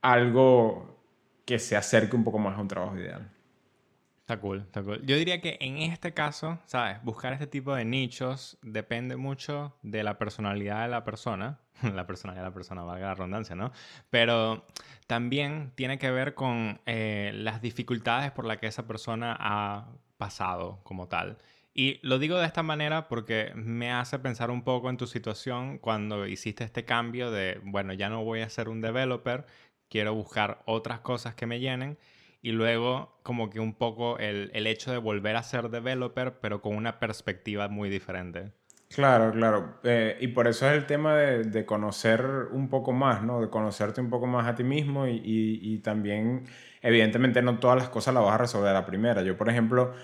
algo 0.03 1.01
que 1.47 1.59
se 1.59 1.77
acerque 1.77 2.17
un 2.17 2.25
poco 2.25 2.39
más 2.39 2.59
a 2.59 2.61
un 2.61 2.69
trabajo 2.69 2.99
ideal. 2.99 3.31
Está 4.25 4.41
cool, 4.41 4.61
está 4.61 4.83
cool. 4.83 5.05
Yo 5.05 5.17
diría 5.17 5.41
que 5.43 5.59
en 5.61 5.79
este 5.79 6.15
caso, 6.15 6.59
¿sabes? 6.65 7.03
Buscar 7.03 7.35
este 7.35 7.47
tipo 7.47 7.75
de 7.75 7.85
nichos 7.85 8.59
depende 8.63 9.17
mucho 9.17 9.77
de 9.83 10.03
la 10.03 10.19
personalidad 10.19 10.83
de 10.83 10.89
la 10.89 11.05
persona 11.05 11.61
la 11.95 12.07
personalidad 12.07 12.45
de 12.45 12.51
la 12.51 12.55
persona, 12.55 12.83
valga 12.83 13.09
la 13.09 13.15
redundancia, 13.15 13.57
¿no? 13.57 13.73
Pero 14.11 14.67
también 15.07 15.73
tiene 15.75 15.99
que 15.99 16.11
ver 16.11 16.35
con 16.35 16.81
eh, 16.87 17.33
las 17.35 17.61
dificultades 17.61 18.31
por 18.33 18.47
las 18.47 18.59
que 18.59 18.67
esa 18.67 18.87
persona 18.87 19.37
ha 19.39 19.89
pasado 20.17 20.81
como 20.85 21.09
tal. 21.09 21.39
Y 21.75 21.99
lo 22.07 22.19
digo 22.19 22.39
de 22.39 22.47
esta 22.47 22.63
manera 22.63 23.09
porque 23.09 23.53
me 23.57 23.93
hace 23.93 24.19
pensar 24.21 24.51
un 24.51 24.63
poco 24.63 24.91
en 24.91 24.97
tu 24.97 25.09
situación 25.09 25.79
cuando 25.79 26.27
hiciste 26.27 26.63
este 26.63 26.85
cambio 26.85 27.33
de, 27.33 27.61
bueno, 27.65 27.93
ya 27.93 28.09
no 28.09 28.23
voy 28.23 28.43
a 28.43 28.49
ser 28.49 28.69
un 28.69 28.81
developer, 28.81 29.45
quiero 29.89 30.15
buscar 30.15 30.63
otras 30.67 31.01
cosas 31.01 31.35
que 31.35 31.47
me 31.47 31.59
llenen. 31.59 31.99
Y 32.45 32.53
luego 32.53 33.19
como 33.23 33.49
que 33.49 33.59
un 33.59 33.73
poco 33.73 34.19
el, 34.19 34.51
el 34.53 34.67
hecho 34.67 34.93
de 34.93 34.99
volver 34.99 35.35
a 35.35 35.43
ser 35.43 35.71
developer, 35.71 36.41
pero 36.41 36.61
con 36.61 36.77
una 36.77 37.01
perspectiva 37.01 37.69
muy 37.69 37.89
diferente. 37.89 38.53
Claro, 38.95 39.33
claro. 39.33 39.79
Eh, 39.83 40.19
y 40.21 40.29
por 40.29 40.47
eso 40.47 40.69
es 40.69 40.75
el 40.75 40.87
tema 40.87 41.17
de, 41.17 41.65
conocer 41.65 42.23
un 42.53 42.69
poco 42.69 42.93
más, 42.93 43.23
¿no? 43.23 43.41
De 43.41 43.49
conocerte 43.49 44.01
un 44.01 44.11
poco 44.11 44.27
más 44.27 44.47
a 44.47 44.55
ti 44.55 44.63
mismo 44.63 45.07
y, 45.09 45.81
también, 45.83 46.45
evidentemente, 46.83 47.43
no 47.43 47.59
todas 47.59 47.79
las 47.79 47.89
cosas 47.89 48.15
las 48.15 48.23
vas 48.25 48.35
a 48.35 48.39
resolver 48.39 48.69
a 48.71 48.75
la 48.75 48.87
primera. 48.87 49.23
Yo, 49.23 49.37
por 49.37 49.49
ejemplo, 49.49 49.95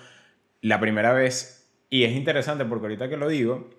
la 0.62 0.80
primera 0.80 1.12
vez, 1.12 1.70
y 1.88 2.04
es 2.04 2.12
interesante 2.12 2.64
porque 2.64 2.86
ahorita 2.86 3.08
que 3.08 3.16
lo 3.16 3.28
digo, 3.28 3.70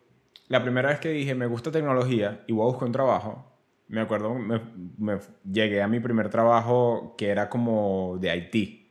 la 0.47 0.63
primera 0.63 0.89
vez 0.89 0.99
que 0.99 1.09
dije, 1.09 1.35
me 1.35 1.47
gusta 1.47 1.71
tecnología 1.71 2.43
y 2.47 2.53
voy 2.53 2.63
a 2.63 2.71
buscar 2.71 2.85
un 2.85 2.93
trabajo, 2.93 3.50
me 3.91 4.01
acuerdo, 4.01 4.33
me, 4.33 4.59
me 4.97 5.19
llegué 5.49 5.81
a 5.81 5.87
mi 5.87 5.99
primer 5.99 6.29
trabajo 6.29 7.15
que 7.17 7.29
era 7.29 7.49
como 7.49 8.17
de 8.19 8.35
IT 8.35 8.81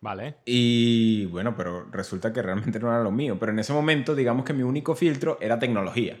Vale. 0.00 0.36
Y 0.44 1.26
bueno, 1.26 1.56
pero 1.56 1.88
resulta 1.90 2.32
que 2.32 2.42
realmente 2.42 2.78
no 2.78 2.88
era 2.88 3.02
lo 3.02 3.10
mío. 3.10 3.36
Pero 3.38 3.52
en 3.52 3.58
ese 3.58 3.72
momento, 3.72 4.14
digamos 4.14 4.44
que 4.44 4.52
mi 4.52 4.62
único 4.62 4.94
filtro 4.94 5.38
era 5.40 5.58
tecnología. 5.58 6.16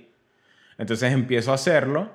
Entonces 0.78 1.12
empiezo 1.12 1.52
a 1.52 1.54
hacerlo 1.54 2.10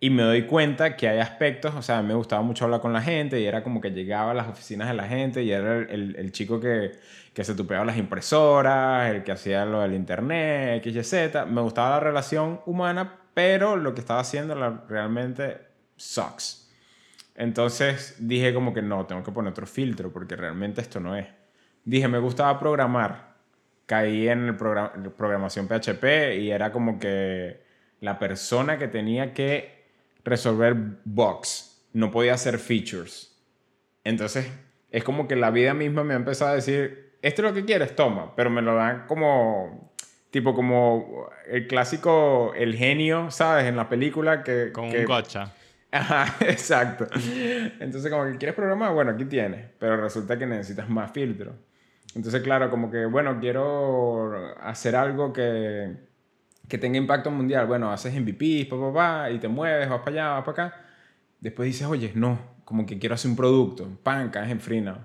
y 0.00 0.10
me 0.10 0.22
doy 0.24 0.46
cuenta 0.46 0.96
que 0.96 1.08
hay 1.08 1.20
aspectos, 1.20 1.74
o 1.76 1.82
sea, 1.82 2.02
me 2.02 2.14
gustaba 2.14 2.42
mucho 2.42 2.64
hablar 2.64 2.80
con 2.80 2.92
la 2.92 3.02
gente 3.02 3.40
y 3.40 3.44
era 3.44 3.62
como 3.62 3.80
que 3.80 3.90
llegaba 3.90 4.32
a 4.32 4.34
las 4.34 4.48
oficinas 4.48 4.88
de 4.88 4.94
la 4.94 5.06
gente 5.06 5.44
y 5.44 5.52
era 5.52 5.78
el, 5.78 6.16
el, 6.16 6.32
chico 6.32 6.58
que, 6.58 6.92
que, 7.32 7.44
se 7.44 7.54
tupeaba 7.54 7.84
las 7.84 7.96
impresoras, 7.96 9.10
el 9.10 9.22
que 9.22 9.30
hacía 9.30 9.64
lo 9.64 9.80
del 9.80 9.94
internet, 9.94 10.84
X, 10.84 11.08
Z. 11.08 11.46
Me 11.46 11.60
gustaba 11.60 11.90
la 11.90 12.00
relación 12.00 12.60
humana, 12.66 13.20
pero 13.34 13.76
lo 13.76 13.94
que 13.94 14.00
estaba 14.00 14.20
haciendo 14.20 14.54
realmente 14.88 15.58
sucks. 15.96 16.70
Entonces 17.34 18.16
dije 18.18 18.52
como 18.52 18.74
que 18.74 18.82
no, 18.82 19.06
tengo 19.06 19.22
que 19.22 19.32
poner 19.32 19.52
otro 19.52 19.66
filtro 19.66 20.12
porque 20.12 20.36
realmente 20.36 20.80
esto 20.80 21.00
no 21.00 21.16
es. 21.16 21.26
Dije, 21.84 22.08
me 22.08 22.18
gustaba 22.18 22.58
programar. 22.58 23.32
Caí 23.86 24.28
en 24.28 24.46
el 24.46 24.56
programa, 24.56 24.92
programación 25.16 25.66
PHP 25.66 26.04
y 26.40 26.50
era 26.50 26.70
como 26.72 26.98
que 26.98 27.62
la 28.00 28.18
persona 28.18 28.78
que 28.78 28.88
tenía 28.88 29.34
que 29.34 29.82
resolver 30.24 30.76
bugs, 31.04 31.84
no 31.92 32.10
podía 32.10 32.34
hacer 32.34 32.58
features. 32.58 33.36
Entonces 34.04 34.50
es 34.90 35.04
como 35.04 35.26
que 35.26 35.36
la 35.36 35.50
vida 35.50 35.74
misma 35.74 36.04
me 36.04 36.14
ha 36.14 36.16
empezado 36.16 36.52
a 36.52 36.54
decir, 36.54 37.16
esto 37.22 37.42
es 37.42 37.48
lo 37.48 37.54
que 37.54 37.64
quieres, 37.64 37.96
toma, 37.96 38.34
pero 38.36 38.50
me 38.50 38.62
lo 38.62 38.74
dan 38.74 39.06
como 39.06 39.91
tipo 40.32 40.54
como 40.54 41.28
el 41.46 41.66
clásico, 41.68 42.54
el 42.56 42.74
genio, 42.74 43.30
¿sabes? 43.30 43.66
En 43.66 43.76
la 43.76 43.88
película 43.88 44.42
que... 44.42 44.72
Con 44.72 44.90
que, 44.90 45.00
un 45.00 45.04
gotcha. 45.04 45.52
Ajá, 45.92 46.36
exacto. 46.48 47.06
Entonces, 47.78 48.10
como 48.10 48.24
que 48.24 48.38
quieres 48.38 48.56
programar, 48.56 48.94
bueno, 48.94 49.10
aquí 49.10 49.26
tienes, 49.26 49.66
pero 49.78 49.98
resulta 49.98 50.38
que 50.38 50.46
necesitas 50.46 50.88
más 50.88 51.12
filtro. 51.12 51.52
Entonces, 52.14 52.42
claro, 52.42 52.70
como 52.70 52.90
que, 52.90 53.04
bueno, 53.04 53.38
quiero 53.40 54.32
hacer 54.62 54.96
algo 54.96 55.34
que, 55.34 55.96
que 56.66 56.78
tenga 56.78 56.96
impacto 56.96 57.30
mundial. 57.30 57.66
Bueno, 57.66 57.92
haces 57.92 58.18
MVP, 58.18 58.66
pa, 58.70 58.80
pa, 58.80 58.92
pa, 58.92 59.30
y 59.30 59.38
te 59.38 59.48
mueves, 59.48 59.88
vas 59.90 60.00
para 60.00 60.10
allá, 60.10 60.28
vas 60.30 60.44
para 60.44 60.66
acá. 60.66 60.80
Después 61.40 61.66
dices, 61.66 61.86
oye, 61.86 62.10
no, 62.14 62.38
como 62.64 62.86
que 62.86 62.98
quiero 62.98 63.14
hacer 63.14 63.30
un 63.30 63.36
producto, 63.36 63.86
pan, 64.02 64.30
caes 64.30 64.50
en 64.50 64.60
FreeNow. 64.60 64.96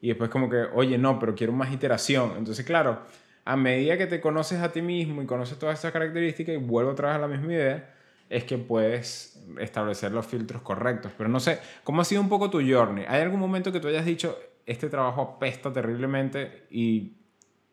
Y 0.00 0.08
después 0.08 0.30
como 0.30 0.50
que, 0.50 0.64
oye, 0.74 0.98
no, 0.98 1.20
pero 1.20 1.36
quiero 1.36 1.52
más 1.52 1.72
iteración. 1.72 2.32
Entonces, 2.36 2.66
claro, 2.66 3.02
a 3.44 3.56
medida 3.56 3.98
que 3.98 4.06
te 4.06 4.20
conoces 4.20 4.60
a 4.60 4.72
ti 4.72 4.82
mismo 4.82 5.22
y 5.22 5.26
conoces 5.26 5.58
todas 5.58 5.78
esas 5.78 5.92
características 5.92 6.54
y 6.54 6.58
vuelvo 6.58 6.92
otra 6.92 7.08
vez 7.08 7.16
a 7.16 7.20
la 7.20 7.28
misma 7.28 7.52
idea, 7.52 7.94
es 8.30 8.44
que 8.44 8.56
puedes 8.58 9.42
establecer 9.60 10.12
los 10.12 10.26
filtros 10.26 10.62
correctos. 10.62 11.12
Pero 11.16 11.28
no 11.28 11.40
sé, 11.40 11.58
¿cómo 11.84 12.00
ha 12.00 12.04
sido 12.04 12.22
un 12.22 12.28
poco 12.28 12.50
tu 12.50 12.60
journey? 12.60 13.04
¿Hay 13.06 13.20
algún 13.20 13.40
momento 13.40 13.70
que 13.70 13.80
tú 13.80 13.88
hayas 13.88 14.04
dicho, 14.04 14.38
este 14.66 14.88
trabajo 14.88 15.20
apesta 15.36 15.72
terriblemente 15.72 16.66
y 16.70 17.16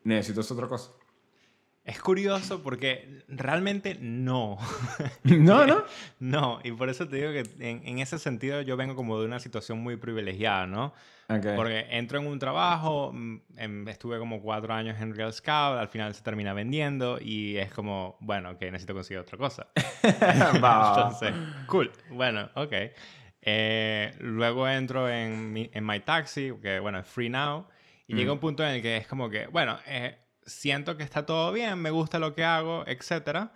necesito 0.04 0.40
otra 0.52 0.68
cosa? 0.68 0.92
Es 1.84 2.00
curioso 2.00 2.62
porque 2.62 3.24
realmente 3.26 3.96
no. 4.00 4.56
No, 5.24 5.66
no. 5.66 5.84
no, 6.20 6.60
y 6.62 6.70
por 6.72 6.88
eso 6.88 7.08
te 7.08 7.16
digo 7.16 7.32
que 7.32 7.40
en, 7.58 7.82
en, 7.84 7.98
ese 7.98 8.18
sentido 8.18 8.60
yo 8.62 8.76
vengo 8.76 8.94
como 8.94 9.18
de 9.18 9.26
una 9.26 9.40
situación 9.40 9.78
muy 9.80 9.96
privilegiada, 9.96 10.66
¿no? 10.66 10.92
Okay. 11.28 11.56
Porque 11.56 11.86
entro 11.90 12.20
en 12.20 12.26
un 12.26 12.38
trabajo, 12.38 13.12
en, 13.56 13.88
estuve 13.88 14.18
como 14.18 14.42
cuatro 14.42 14.74
años 14.74 15.00
en 15.00 15.14
Real 15.14 15.32
Scout, 15.32 15.78
al 15.78 15.88
final 15.88 16.14
se 16.14 16.22
termina 16.22 16.52
vendiendo 16.52 17.18
y 17.20 17.56
es 17.56 17.72
como, 17.72 18.16
bueno, 18.20 18.58
que 18.58 18.70
necesito 18.70 18.94
conseguir 18.94 19.20
otra 19.20 19.38
cosa. 19.38 19.66
Entonces, 20.02 21.32
cool, 21.66 21.90
bueno, 22.10 22.48
ok. 22.54 22.72
Eh, 23.44 24.14
luego 24.20 24.68
entro 24.68 25.08
en, 25.08 25.52
mi, 25.52 25.68
en 25.72 25.84
My 25.84 26.00
Taxi, 26.00 26.52
que 26.62 26.78
bueno, 26.78 26.98
es 26.98 27.06
free 27.06 27.28
now, 27.28 27.66
y 28.06 28.14
mm. 28.14 28.16
llega 28.16 28.32
un 28.32 28.38
punto 28.38 28.62
en 28.62 28.74
el 28.74 28.82
que 28.82 28.98
es 28.98 29.06
como 29.06 29.30
que, 29.30 29.46
bueno, 29.48 29.78
eh, 29.86 30.16
siento 30.46 30.96
que 30.96 31.02
está 31.02 31.26
todo 31.26 31.52
bien, 31.52 31.78
me 31.78 31.90
gusta 31.90 32.18
lo 32.18 32.34
que 32.34 32.44
hago, 32.44 32.84
etcétera, 32.86 33.52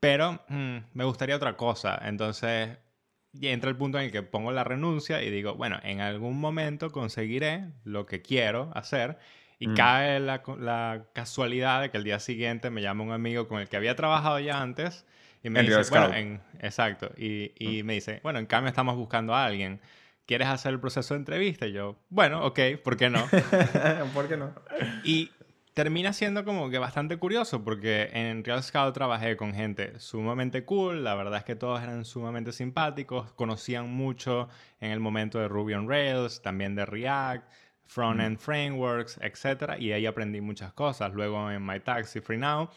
pero 0.00 0.42
mm, 0.48 0.76
me 0.94 1.04
gustaría 1.04 1.36
otra 1.36 1.56
cosa. 1.56 2.00
Entonces, 2.02 2.78
entra 3.40 3.70
el 3.70 3.76
punto 3.76 3.98
en 3.98 4.06
el 4.06 4.12
que 4.12 4.22
pongo 4.22 4.52
la 4.52 4.64
renuncia 4.64 5.22
y 5.22 5.30
digo, 5.30 5.54
bueno, 5.54 5.78
en 5.82 6.00
algún 6.00 6.40
momento 6.40 6.90
conseguiré 6.90 7.68
lo 7.84 8.06
que 8.06 8.22
quiero 8.22 8.70
hacer. 8.74 9.18
Y 9.58 9.68
mm. 9.68 9.74
cae 9.74 10.20
la, 10.20 10.42
la, 10.58 11.04
casualidad 11.12 11.82
de 11.82 11.90
que 11.90 11.98
el 11.98 12.04
día 12.04 12.18
siguiente 12.18 12.70
me 12.70 12.80
llama 12.80 13.04
un 13.04 13.12
amigo 13.12 13.46
con 13.46 13.60
el 13.60 13.68
que 13.68 13.76
había 13.76 13.94
trabajado 13.94 14.38
ya 14.40 14.62
antes 14.62 15.04
y 15.42 15.50
me 15.50 15.62
dice, 15.62 15.82
bueno, 15.90 16.14
en, 16.14 16.40
exacto, 16.60 17.10
y, 17.16 17.52
y 17.58 17.82
mm. 17.82 17.86
me 17.86 17.94
dice, 17.94 18.20
bueno, 18.22 18.38
en 18.38 18.46
cambio 18.46 18.68
estamos 18.68 18.96
buscando 18.96 19.34
a 19.34 19.44
alguien. 19.44 19.80
¿Quieres 20.26 20.48
hacer 20.48 20.72
el 20.72 20.80
proceso 20.80 21.14
de 21.14 21.18
entrevista? 21.18 21.66
Y 21.66 21.72
yo, 21.72 21.98
bueno, 22.08 22.44
ok, 22.46 22.60
¿por 22.84 22.96
qué 22.96 23.10
no? 23.10 23.26
¿Por 24.14 24.28
qué 24.28 24.36
no? 24.36 24.54
Y 25.02 25.30
termina 25.80 26.12
siendo 26.12 26.44
como 26.44 26.68
que 26.68 26.76
bastante 26.76 27.16
curioso 27.16 27.64
porque 27.64 28.10
en 28.12 28.44
Real 28.44 28.62
Scout 28.62 28.92
trabajé 28.92 29.38
con 29.38 29.54
gente 29.54 29.98
sumamente 29.98 30.66
cool, 30.66 31.02
la 31.04 31.14
verdad 31.14 31.38
es 31.38 31.44
que 31.44 31.56
todos 31.56 31.82
eran 31.82 32.04
sumamente 32.04 32.52
simpáticos, 32.52 33.32
conocían 33.32 33.88
mucho 33.88 34.50
en 34.80 34.90
el 34.90 35.00
momento 35.00 35.38
de 35.38 35.48
Ruby 35.48 35.72
on 35.72 35.88
Rails, 35.88 36.42
también 36.42 36.74
de 36.74 36.84
React, 36.84 37.50
front-end 37.86 38.36
frameworks, 38.36 39.18
etc. 39.22 39.78
Y 39.78 39.92
ahí 39.92 40.04
aprendí 40.04 40.42
muchas 40.42 40.74
cosas. 40.74 41.14
Luego 41.14 41.50
en 41.50 41.64
My 41.64 41.80
Taxi 41.80 42.20
Free 42.20 42.36
Now 42.36 42.68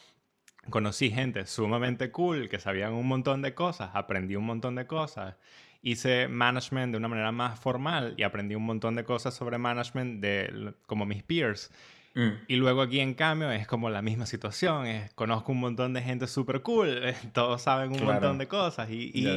conocí 0.70 1.12
gente 1.12 1.46
sumamente 1.46 2.10
cool 2.10 2.48
que 2.48 2.58
sabían 2.58 2.94
un 2.94 3.10
montón 3.10 3.42
de 3.42 3.54
cosas, 3.54 3.90
aprendí 3.96 4.38
un 4.38 4.46
montón 4.46 4.76
de 4.76 4.88
cosas. 4.88 5.36
Hice 5.82 6.30
management 6.30 6.94
de 6.94 7.00
una 7.00 7.10
manera 7.10 7.34
más 7.34 7.60
formal 7.60 8.14
y 8.16 8.24
aprendí 8.24 8.56
un 8.56 8.64
montón 8.64 8.96
de 8.96 9.04
cosas 9.04 9.34
sobre 9.34 9.58
management 9.58 10.22
de 10.22 10.74
como 10.88 11.06
mis 11.06 11.22
peers. 11.22 11.70
Mm. 12.16 12.30
Y 12.48 12.56
luego 12.58 12.84
aquí 12.84 13.00
en 13.00 13.16
cambio 13.16 13.52
es 13.52 13.66
como 13.66 13.90
la 13.90 14.02
misma 14.02 14.26
situación, 14.26 14.86
es, 14.86 15.12
conozco 15.14 15.52
un 15.52 15.60
montón 15.60 15.94
de 15.94 16.02
gente 16.02 16.28
súper 16.28 16.62
cool, 16.62 17.02
todos 17.34 17.62
saben 17.64 17.92
un 17.92 18.06
montón 18.06 18.38
de 18.38 18.48
cosas 18.48 18.90
y, 18.90 19.12
y, 19.14 19.28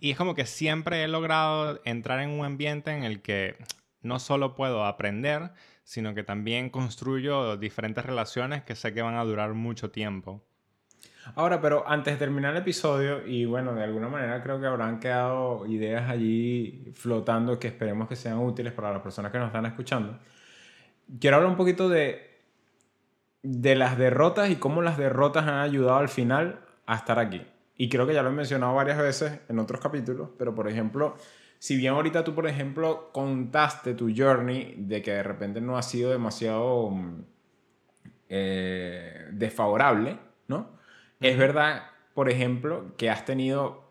y, 0.00 0.10
es 0.10 0.16
como 0.16 0.34
que 0.34 0.46
siempre 0.46 1.04
he 1.04 1.08
logrado 1.08 1.80
entrar 1.84 2.20
en 2.20 2.30
un 2.30 2.44
ambiente 2.44 2.90
en 2.90 3.04
el 3.04 3.22
que 3.22 3.56
no 4.00 4.18
solo 4.18 4.56
puedo 4.56 4.84
aprender, 4.84 5.52
sino 5.84 6.12
que 6.12 6.24
también 6.24 6.70
construyo 6.70 7.56
diferentes 7.56 8.04
relaciones 8.04 8.64
que 8.64 8.74
sé 8.74 8.92
que 8.92 9.02
van 9.02 9.14
a 9.14 9.24
durar 9.24 9.54
mucho 9.54 9.90
tiempo. 9.90 10.42
Ahora, 11.36 11.60
pero 11.60 11.88
antes 11.88 12.14
de 12.14 12.18
terminar 12.18 12.52
el 12.52 12.62
episodio, 12.62 13.24
y 13.24 13.44
bueno, 13.44 13.74
de 13.74 13.84
alguna 13.84 14.08
manera 14.08 14.42
creo 14.42 14.60
que 14.60 14.66
habrán 14.66 14.98
quedado 14.98 15.66
ideas 15.66 16.10
allí 16.10 16.90
flotando 16.96 17.60
que 17.60 17.68
esperemos 17.68 18.08
que 18.08 18.16
sean 18.16 18.38
útiles 18.38 18.72
para 18.72 18.92
las 18.92 19.02
personas 19.02 19.30
que 19.30 19.38
nos 19.38 19.46
están 19.46 19.66
escuchando 19.66 20.18
quiero 21.20 21.36
hablar 21.36 21.50
un 21.50 21.56
poquito 21.56 21.88
de, 21.88 22.30
de 23.42 23.74
las 23.74 23.98
derrotas 23.98 24.50
y 24.50 24.56
cómo 24.56 24.82
las 24.82 24.98
derrotas 24.98 25.44
han 25.46 25.58
ayudado 25.60 25.98
al 25.98 26.08
final 26.08 26.60
a 26.86 26.96
estar 26.96 27.18
aquí. 27.18 27.46
Y 27.76 27.88
creo 27.88 28.06
que 28.06 28.14
ya 28.14 28.22
lo 28.22 28.30
he 28.30 28.32
mencionado 28.32 28.74
varias 28.74 28.98
veces 28.98 29.40
en 29.48 29.58
otros 29.58 29.80
capítulos, 29.80 30.30
pero 30.38 30.54
por 30.54 30.68
ejemplo, 30.68 31.16
si 31.58 31.76
bien 31.76 31.94
ahorita 31.94 32.22
tú, 32.24 32.34
por 32.34 32.46
ejemplo, 32.46 33.10
contaste 33.12 33.94
tu 33.94 34.12
journey 34.14 34.74
de 34.78 35.02
que 35.02 35.12
de 35.12 35.22
repente 35.22 35.60
no 35.60 35.76
ha 35.76 35.82
sido 35.82 36.10
demasiado 36.10 36.92
eh, 38.28 39.26
desfavorable, 39.32 40.18
¿no? 40.48 40.70
Es 41.20 41.38
verdad, 41.38 41.84
por 42.14 42.28
ejemplo, 42.28 42.94
que 42.96 43.10
has 43.10 43.24
tenido 43.24 43.81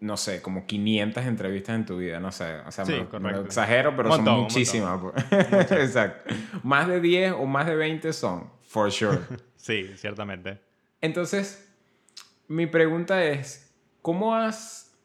no 0.00 0.16
sé, 0.16 0.40
como 0.40 0.66
500 0.66 1.26
entrevistas 1.26 1.74
en 1.74 1.86
tu 1.86 1.98
vida, 1.98 2.20
no 2.20 2.30
sé, 2.30 2.58
o 2.66 2.70
sea, 2.70 2.84
me, 2.84 3.40
exagero, 3.40 3.96
pero 3.96 4.14
son 4.14 4.24
muchísimas. 4.24 5.00
Pues. 5.00 5.32
Exacto. 5.72 6.34
Más 6.62 6.86
de 6.86 7.00
10 7.00 7.32
o 7.32 7.46
más 7.46 7.66
de 7.66 7.74
20 7.74 8.12
son, 8.12 8.48
for 8.62 8.90
sure. 8.92 9.18
sí, 9.56 9.90
ciertamente. 9.96 10.60
Entonces, 11.00 11.68
mi 12.46 12.66
pregunta 12.66 13.24
es, 13.24 13.74
¿cómo 14.00 14.34
has, 14.34 14.96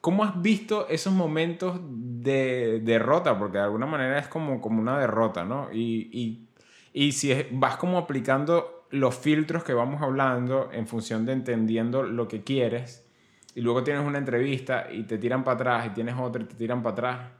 cómo 0.00 0.24
has 0.24 0.40
visto 0.40 0.88
esos 0.88 1.12
momentos 1.12 1.78
de 1.82 2.80
derrota? 2.82 3.38
Porque 3.38 3.58
de 3.58 3.64
alguna 3.64 3.86
manera 3.86 4.18
es 4.18 4.28
como, 4.28 4.60
como 4.60 4.80
una 4.80 4.98
derrota, 4.98 5.44
¿no? 5.44 5.68
Y, 5.72 6.08
y, 6.12 6.48
y 6.94 7.12
si 7.12 7.34
vas 7.50 7.76
como 7.76 7.98
aplicando 7.98 8.86
los 8.90 9.14
filtros 9.16 9.64
que 9.64 9.74
vamos 9.74 10.02
hablando 10.02 10.70
en 10.72 10.86
función 10.86 11.26
de 11.26 11.32
entendiendo 11.32 12.02
lo 12.02 12.28
que 12.28 12.42
quieres 12.42 13.06
y 13.54 13.60
luego 13.60 13.84
tienes 13.84 14.04
una 14.04 14.18
entrevista 14.18 14.88
y 14.90 15.02
te 15.04 15.18
tiran 15.18 15.44
para 15.44 15.54
atrás 15.54 15.86
y 15.86 15.90
tienes 15.90 16.14
otra 16.18 16.42
y 16.42 16.46
te 16.46 16.54
tiran 16.54 16.82
para 16.82 16.92
atrás, 16.92 17.30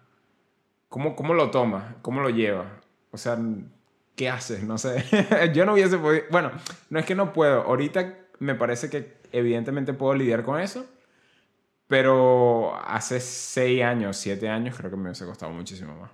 ¿cómo, 0.88 1.16
cómo 1.16 1.35
lo 1.35 1.51
tomas? 1.51 1.94
¿Cómo 2.03 2.20
lo 2.20 2.31
llevas? 2.31 2.66
O 3.11 3.18
sea, 3.18 3.38
¿qué 4.16 4.29
haces? 4.29 4.62
No 4.62 4.79
sé. 4.79 5.05
Yo 5.55 5.64
no 5.64 5.75
hubiese 5.75 5.98
podido... 5.98 6.25
Bueno, 6.31 6.51
no 6.90 6.98
es 6.98 7.07
que 7.07 7.14
no 7.14 7.33
puedo. 7.33 7.62
Ahorita 7.62 8.18
me 8.38 8.55
parece 8.55 8.90
que 8.90 9.20
evidentemente 9.33 9.92
puedo 9.94 10.14
lidiar 10.14 10.42
con 10.42 10.61
eso. 10.61 10.87
Pero 11.87 12.75
hace 12.87 13.20
seis 13.20 13.83
años, 13.83 14.16
siete 14.16 14.48
años, 14.48 14.77
creo 14.77 14.90
que 14.90 14.96
me 14.96 15.05
hubiese 15.05 15.27
costado 15.27 15.53
muchísimo 15.53 15.94
más. 15.94 16.11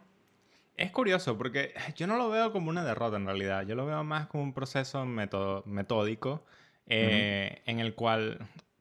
Es 0.76 0.90
curioso 0.90 1.36
porque 1.36 1.74
yo 1.96 2.06
no 2.06 2.16
lo 2.16 2.30
veo 2.30 2.52
como 2.52 2.70
una 2.70 2.84
derrota 2.84 3.16
en 3.16 3.26
realidad. 3.26 3.64
Yo 3.66 3.74
lo 3.74 3.86
veo 3.86 4.02
más 4.04 4.26
como 4.26 4.42
un 4.42 4.54
proceso 4.54 5.04
metódico 5.04 6.44
eh, 6.86 7.62
en 7.66 7.80
el 7.80 7.94
cual 7.94 8.38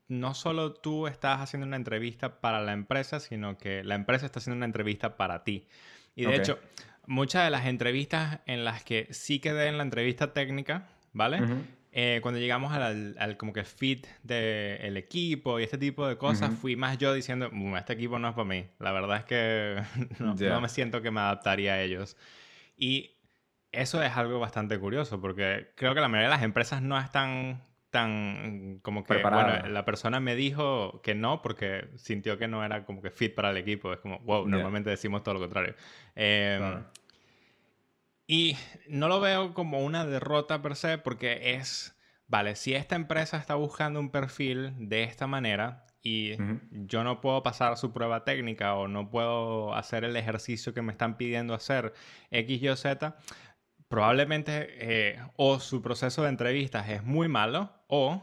no 0.07 0.33
solo 0.33 0.73
tú 0.73 1.07
estás 1.07 1.41
haciendo 1.41 1.67
una 1.67 1.75
entrevista 1.75 2.39
para 2.39 2.61
la 2.61 2.73
empresa, 2.73 3.19
sino 3.19 3.57
que 3.57 3.83
la 3.83 3.95
empresa 3.95 4.25
está 4.25 4.39
haciendo 4.39 4.57
una 4.57 4.65
entrevista 4.65 5.17
para 5.17 5.43
ti. 5.43 5.67
Y 6.15 6.25
de 6.25 6.35
hecho, 6.35 6.59
muchas 7.05 7.43
de 7.45 7.51
las 7.51 7.65
entrevistas 7.65 8.39
en 8.45 8.65
las 8.65 8.83
que 8.83 9.07
sí 9.11 9.39
quedé 9.39 9.67
en 9.67 9.77
la 9.77 9.83
entrevista 9.83 10.33
técnica, 10.33 10.87
¿vale? 11.13 11.39
Eh, 11.91 12.19
cuando 12.21 12.39
llegamos 12.39 12.73
al, 12.73 13.37
como 13.37 13.53
que 13.53 13.63
fit 13.63 14.05
del 14.23 14.97
equipo 14.97 15.59
y 15.59 15.63
este 15.63 15.77
tipo 15.77 16.07
de 16.07 16.17
cosas, 16.17 16.53
fui 16.53 16.75
más 16.75 16.97
yo 16.97 17.13
diciendo, 17.13 17.49
mm, 17.51 17.75
este 17.75 17.93
equipo 17.93 18.19
no 18.19 18.29
es 18.29 18.35
para 18.35 18.47
mí. 18.47 18.67
La 18.79 18.91
verdad 18.91 19.17
es 19.17 19.25
que 19.25 19.81
no, 20.19 20.35
no 20.35 20.61
me 20.61 20.69
siento 20.69 21.01
que 21.01 21.11
me 21.11 21.21
adaptaría 21.21 21.73
a 21.73 21.81
ellos. 21.81 22.17
Y 22.77 23.17
eso 23.71 24.01
es 24.01 24.15
algo 24.15 24.39
bastante 24.39 24.79
curioso 24.79 25.19
porque 25.19 25.71
creo 25.75 25.93
que 25.93 26.01
la 26.01 26.07
mayoría 26.07 26.29
de 26.29 26.35
las 26.35 26.43
empresas 26.43 26.81
no 26.81 26.99
están 26.99 27.61
tan 27.89 28.79
como 28.81 29.03
que 29.03 29.21
bueno, 29.21 29.67
la 29.67 29.85
persona 29.85 30.19
me 30.19 30.35
dijo 30.35 31.01
que 31.01 31.15
no 31.15 31.41
porque 31.41 31.89
sintió 31.95 32.37
que 32.37 32.47
no 32.47 32.63
era 32.63 32.85
como 32.85 33.01
que 33.01 33.11
fit 33.11 33.33
para 33.33 33.51
el 33.51 33.57
equipo. 33.57 33.93
Es 33.93 33.99
como, 33.99 34.19
wow, 34.19 34.47
normalmente 34.47 34.89
decimos 34.89 35.23
todo 35.23 35.35
lo 35.35 35.39
contrario. 35.39 35.75
Em, 36.15 36.83
y 38.27 38.57
no 38.89 39.07
lo 39.07 39.21
veo 39.21 39.53
como 39.53 39.79
una 39.79 40.05
derrota 40.05 40.61
per 40.61 40.75
se 40.75 40.97
porque 40.97 41.55
es, 41.55 41.97
vale, 42.27 42.55
si 42.55 42.75
esta 42.75 42.95
empresa 42.95 43.37
está 43.37 43.55
buscando 43.55 43.99
un 43.99 44.11
perfil 44.11 44.73
de 44.77 45.03
esta 45.03 45.27
manera 45.27 45.85
y 46.01 46.37
yo 46.71 47.03
no 47.03 47.19
puedo 47.19 47.43
pasar 47.43 47.77
su 47.77 47.91
prueba 47.91 48.23
técnica 48.23 48.75
o 48.75 48.87
no 48.87 49.09
puedo 49.09 49.73
hacer 49.73 50.03
el 50.03 50.15
ejercicio 50.15 50.73
que 50.73 50.81
me 50.81 50.91
están 50.91 51.17
pidiendo 51.17 51.53
hacer 51.53 51.93
X, 52.31 52.61
Y 52.61 52.69
o 52.69 52.75
Z, 52.75 53.17
probablemente 53.87 54.67
eh, 54.79 55.19
o 55.35 55.59
su 55.59 55.81
proceso 55.81 56.23
de 56.23 56.29
entrevistas 56.29 56.89
es 56.89 57.03
muy 57.03 57.27
malo 57.27 57.69
o 57.87 58.21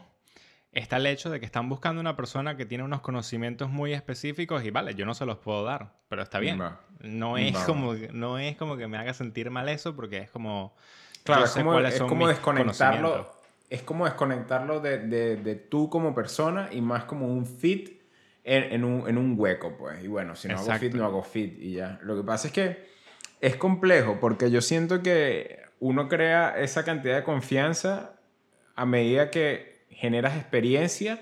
está 0.71 0.97
el 0.97 1.07
hecho 1.07 1.29
de 1.29 1.39
que 1.39 1.45
están 1.45 1.69
buscando 1.69 2.01
una 2.01 2.15
persona 2.15 2.57
que 2.57 2.65
tiene 2.65 2.83
unos 2.83 3.01
conocimientos 3.01 3.69
muy 3.69 3.93
específicos 3.93 4.63
y 4.63 4.71
vale, 4.71 4.93
yo 4.93 5.05
no 5.05 5.13
se 5.13 5.25
los 5.25 5.37
puedo 5.37 5.63
dar, 5.63 5.93
pero 6.09 6.21
está 6.21 6.39
bien. 6.39 6.61
No, 6.99 7.37
es 7.37 7.57
como, 7.59 7.93
no 8.11 8.37
es 8.37 8.57
como 8.57 8.77
que 8.77 8.87
me 8.87 8.97
haga 8.97 9.13
sentir 9.13 9.49
mal 9.49 9.69
eso 9.69 9.95
porque 9.95 10.17
es 10.17 10.29
como... 10.29 10.75
Claro, 11.23 11.45
es 11.45 11.51
como, 11.51 11.79
es 11.79 11.99
como 11.99 12.27
desconectarlo. 12.27 13.33
Es 13.67 13.81
como 13.81 14.05
desconectarlo 14.05 14.79
de, 14.79 14.99
de, 14.99 15.37
de, 15.37 15.55
tú 15.55 15.89
como 15.89 16.13
persona 16.13 16.69
y 16.71 16.81
más 16.81 17.05
como 17.05 17.27
un 17.27 17.47
fit 17.47 17.99
en, 18.43 18.71
en, 18.71 18.83
un, 18.83 19.09
en 19.09 19.17
un, 19.17 19.33
hueco, 19.35 19.75
pues. 19.75 20.03
Y 20.03 20.07
bueno, 20.07 20.35
si 20.35 20.47
no 20.47 20.59
hago 20.59 20.71
fit, 20.73 20.93
no 20.93 21.03
hago 21.03 21.23
fit 21.23 21.57
y 21.59 21.73
ya. 21.73 21.99
Lo 22.03 22.15
que 22.15 22.21
pasa 22.21 22.47
es 22.47 22.53
que 22.53 22.94
es 23.41 23.55
complejo 23.55 24.17
porque 24.19 24.51
yo 24.51 24.61
siento 24.61 25.01
que 25.01 25.59
uno 25.79 26.07
crea 26.07 26.57
esa 26.57 26.83
cantidad 26.83 27.15
de 27.15 27.23
confianza 27.23 28.19
a 28.75 28.85
medida 28.85 29.29
que 29.29 29.85
generas 29.89 30.35
experiencia 30.35 31.21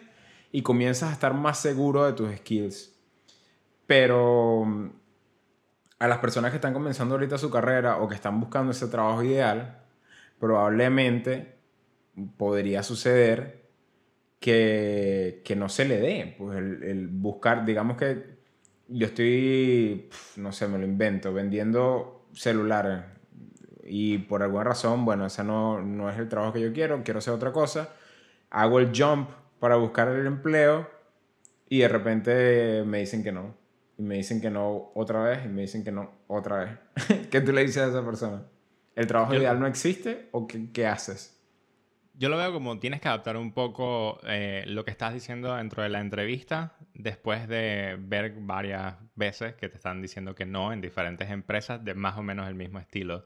y 0.52 0.62
comienzas 0.62 1.10
a 1.10 1.14
estar 1.14 1.34
más 1.34 1.60
seguro 1.60 2.06
de 2.06 2.14
tus 2.14 2.36
skills. 2.38 2.96
Pero 3.88 4.64
mm, 4.66 4.90
a 6.00 6.08
las 6.08 6.20
personas 6.20 6.52
que 6.52 6.58
están 6.58 6.74
comenzando 6.74 7.16
ahorita 7.16 7.38
su 7.38 7.50
carrera 7.50 7.98
o 7.98 8.08
que 8.08 8.16
están 8.16 8.40
buscando 8.40 8.72
ese 8.72 8.88
trabajo 8.88 9.24
ideal, 9.24 9.84
probablemente 10.40 11.56
podría 12.38 12.84
suceder 12.84 13.70
que, 14.40 15.42
que 15.46 15.56
no 15.56 15.70
se 15.70 15.86
le 15.86 15.98
dé. 16.00 16.36
Pues 16.38 16.58
el, 16.58 16.84
el 16.84 17.08
buscar, 17.08 17.66
digamos 17.66 17.98
que 17.98 18.43
yo 18.88 19.08
estoy, 19.08 20.10
no 20.38 20.52
sé, 20.52 20.68
me 20.68 20.78
lo 20.78 20.86
invento, 20.86 21.34
vendiendo 21.34 22.28
celulares 22.34 23.04
y 23.86 24.18
por 24.20 24.44
alguna 24.44 24.64
razón, 24.64 25.06
bueno, 25.06 25.26
ese 25.26 25.44
no, 25.44 25.82
no 25.82 26.10
es 26.10 26.18
el 26.18 26.30
trabajo 26.30 26.54
que 26.54 26.62
yo 26.62 26.74
quiero, 26.74 27.04
quiero 27.04 27.20
hacer 27.20 27.34
otra 27.34 27.52
cosa, 27.52 27.90
hago 28.50 28.80
el 28.80 28.92
jump 28.96 29.30
para 29.60 29.76
buscar 29.76 30.08
el 30.10 30.26
empleo 30.26 30.90
y 31.70 31.80
de 31.80 31.88
repente 31.88 32.84
me 32.86 33.00
dicen 33.00 33.24
que 33.24 33.32
no. 33.32 33.56
Y 33.98 34.02
me 34.02 34.16
dicen 34.16 34.42
que 34.42 34.50
no 34.50 34.92
otra 34.96 35.24
vez 35.24 35.46
y 35.46 35.50
me 35.50 35.62
dicen 35.62 35.84
que 35.84 35.92
no 35.92 36.12
otra 36.28 36.58
vez. 36.64 37.28
¿Qué 37.30 37.42
tú 37.42 37.52
le 37.52 37.62
dices 37.62 37.78
a 37.78 37.88
esa 37.88 38.04
persona? 38.04 38.44
¿El 38.96 39.08
trabajo 39.08 39.36
ideal 39.36 39.60
no 39.60 39.68
existe 39.68 40.30
o 40.32 40.48
qué, 40.48 40.72
qué 40.72 40.88
haces? 40.88 41.40
Yo 42.16 42.30
lo 42.30 42.38
veo 42.38 42.54
como 42.54 42.78
tienes 42.80 43.02
que 43.02 43.08
adaptar 43.08 43.38
un 43.38 43.54
poco 43.54 44.20
eh, 44.24 44.64
lo 44.68 44.86
que 44.86 44.92
estás 44.92 45.14
diciendo 45.14 45.56
dentro 45.56 45.82
de 45.82 45.90
la 45.90 46.00
entrevista 46.00 46.76
después 46.94 47.48
de 47.48 47.98
ver 48.00 48.36
varias 48.38 48.96
veces 49.16 49.56
que 49.56 49.68
te 49.68 49.78
están 49.78 50.02
diciendo 50.02 50.36
que 50.36 50.46
no 50.46 50.72
en 50.72 50.82
diferentes 50.82 51.32
empresas 51.32 51.84
de 51.84 51.96
más 51.96 52.18
o 52.18 52.22
menos 52.22 52.48
el 52.48 52.54
mismo 52.54 52.78
estilo. 52.80 53.26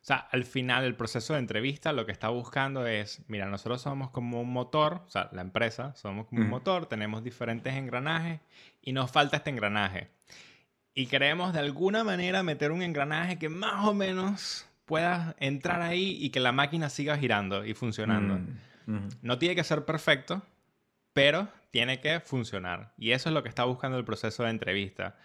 O 0.00 0.04
sea, 0.08 0.16
al 0.30 0.44
final 0.44 0.84
el 0.84 0.94
proceso 0.94 1.34
de 1.34 1.40
entrevista 1.40 1.92
lo 1.92 2.06
que 2.06 2.12
está 2.12 2.28
buscando 2.28 2.86
es, 2.86 3.22
mira, 3.26 3.46
nosotros 3.46 3.82
somos 3.82 4.10
como 4.10 4.40
un 4.40 4.52
motor, 4.52 5.02
o 5.04 5.10
sea, 5.10 5.28
la 5.32 5.42
empresa, 5.42 5.94
somos 5.96 6.26
como 6.26 6.42
un 6.42 6.48
motor, 6.48 6.86
tenemos 6.86 7.24
diferentes 7.24 7.74
engranajes 7.74 8.40
y 8.80 8.92
nos 8.92 9.10
falta 9.10 9.38
este 9.38 9.50
engranaje. 9.50 10.10
Y 10.94 11.06
queremos 11.06 11.52
de 11.52 11.58
alguna 11.58 12.04
manera 12.04 12.42
meter 12.44 12.70
un 12.70 12.82
engranaje 12.82 13.38
que 13.38 13.48
más 13.48 13.84
o 13.86 13.94
menos 13.94 14.67
puedas 14.88 15.36
entrar 15.38 15.82
ahí 15.82 16.16
y 16.18 16.30
que 16.30 16.40
la 16.40 16.50
máquina 16.50 16.88
siga 16.88 17.16
girando 17.18 17.64
y 17.64 17.74
funcionando. 17.74 18.40
Mm, 18.86 19.08
no 19.20 19.38
tiene 19.38 19.54
que 19.54 19.62
ser 19.62 19.84
perfecto, 19.84 20.42
pero 21.12 21.48
tiene 21.70 22.00
que 22.00 22.20
funcionar. 22.20 22.94
Y 22.96 23.12
eso 23.12 23.28
es 23.28 23.34
lo 23.34 23.42
que 23.42 23.50
está 23.50 23.64
buscando 23.64 23.98
el 23.98 24.04
proceso 24.04 24.44
de 24.44 24.50
entrevista. 24.50 25.16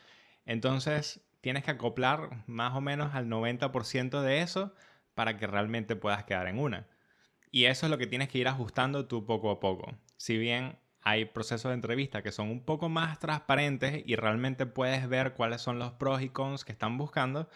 Entonces, 0.45 1.21
tienes 1.39 1.63
que 1.63 1.71
acoplar 1.71 2.43
más 2.45 2.76
o 2.76 2.82
menos 2.82 3.15
al 3.15 3.28
90% 3.28 4.21
de 4.21 4.41
eso 4.41 4.76
para 5.15 5.38
que 5.38 5.47
realmente 5.47 5.95
puedas 5.95 6.26
quedar 6.26 6.47
en 6.47 6.60
una. 6.60 6.86
Y 7.49 7.65
eso 7.65 7.86
es 7.86 7.89
lo 7.89 7.97
que 7.97 8.08
tienes 8.08 8.28
que 8.28 8.39
ir 8.39 8.49
ajustando 8.49 9.08
tú 9.08 9.26
poco 9.26 9.49
a 9.49 9.62
poco. 9.62 9.97
Si 10.17 10.38
bien 10.38 10.78
hay 11.05 11.25
procesos 11.25 11.69
de 11.69 11.75
entrevista 11.75 12.21
que 12.21 12.31
son 12.31 12.49
un 12.49 12.61
poco 12.61 12.87
más 12.87 13.19
transparentes 13.19 14.03
y 14.05 14.15
realmente 14.15 14.65
puedes 14.65 15.07
ver 15.09 15.33
cuáles 15.33 15.61
son 15.61 15.77
los 15.77 15.91
pros 15.91 16.21
y 16.21 16.29
cons 16.29 16.63
que 16.63 16.71
están 16.71 16.97
buscando. 16.97 17.49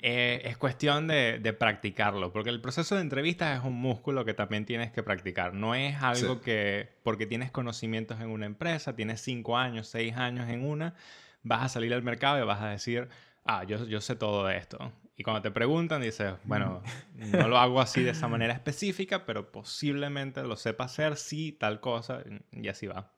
Eh, 0.00 0.42
es 0.44 0.56
cuestión 0.56 1.06
de, 1.06 1.56
practicarlo, 1.58 2.32
porque 2.32 2.48
el 2.48 2.60
proceso 2.60 2.94
de 2.94 3.02
entrevista 3.02 3.54
es 3.54 3.62
un 3.62 3.74
músculo 3.74 4.24
que 4.24 4.32
también 4.32 4.64
tienes 4.64 4.90
que 4.92 5.02
practicar. 5.02 5.52
No 5.52 5.74
es 5.74 6.02
algo 6.02 6.40
que 6.40 6.88
porque 7.02 7.26
tienes 7.26 7.50
conocimientos 7.50 8.20
en 8.20 8.28
una 8.30 8.46
empresa, 8.46 8.96
tienes 8.96 9.20
cinco 9.20 9.58
años, 9.58 9.86
seis 9.86 10.16
años 10.16 10.48
en 10.48 10.64
una, 10.64 10.94
vas 11.42 11.62
a 11.62 11.68
salir 11.68 11.92
al 11.92 12.02
mercado 12.02 12.42
y 12.42 12.46
vas 12.46 12.62
a 12.62 12.68
decir, 12.68 13.08
ah, 13.44 13.64
yo, 13.64 13.84
yo 13.86 14.00
sé 14.00 14.16
todo 14.16 14.46
de 14.46 14.56
esto. 14.56 14.90
Y 15.20 15.22
cuando 15.22 15.42
te 15.42 15.50
preguntan, 15.50 16.00
dices, 16.00 16.32
bueno, 16.44 16.80
no 17.14 17.46
lo 17.46 17.58
hago 17.58 17.82
así 17.82 18.02
de 18.02 18.12
esa 18.12 18.26
manera 18.26 18.54
específica, 18.54 19.26
pero 19.26 19.52
posiblemente 19.52 20.42
lo 20.42 20.56
sepa 20.56 20.84
hacer, 20.84 21.18
sí, 21.18 21.52
tal 21.52 21.78
cosa, 21.78 22.22
y 22.52 22.68
así 22.68 22.86
va. 22.86 23.12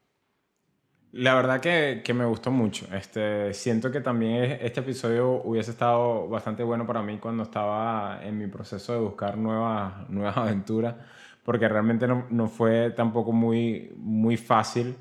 La 1.13 1.37
verdad 1.37 1.61
que, 1.61 2.03
que, 2.05 2.13
me 2.13 2.25
gustó 2.25 2.51
mucho. 2.51 2.93
Este, 2.93 3.55
siento 3.55 3.93
que 3.93 4.01
también 4.01 4.59
este 4.63 4.81
episodio 4.81 5.43
hubiese 5.45 5.71
estado 5.71 6.29
bastante 6.29 6.65
bueno 6.65 6.85
para 6.89 7.03
mí 7.03 7.19
cuando 7.19 7.45
estaba 7.45 8.19
en 8.25 8.37
mi 8.37 8.49
proceso 8.49 8.95
de 8.95 8.99
buscar 8.99 9.39
nuevas, 9.39 10.11
nuevas 10.11 10.37
aventuras, 10.39 10.97
porque 11.45 11.69
realmente 11.69 12.09
no, 12.09 12.27
no, 12.31 12.49
fue 12.49 12.91
tampoco 12.91 13.31
muy, 13.31 13.93
muy 13.95 14.37
fácil 14.37 14.97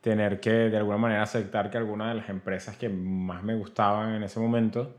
tener 0.00 0.40
que 0.40 0.50
de 0.50 0.78
alguna 0.78 0.96
manera 0.96 1.24
aceptar 1.24 1.70
que 1.70 1.76
algunas 1.76 2.08
de 2.08 2.20
las 2.22 2.30
empresas 2.30 2.74
que 2.78 2.88
más 2.88 3.42
me 3.42 3.54
gustaban 3.54 4.14
en 4.14 4.22
ese 4.22 4.40
momento 4.40 4.96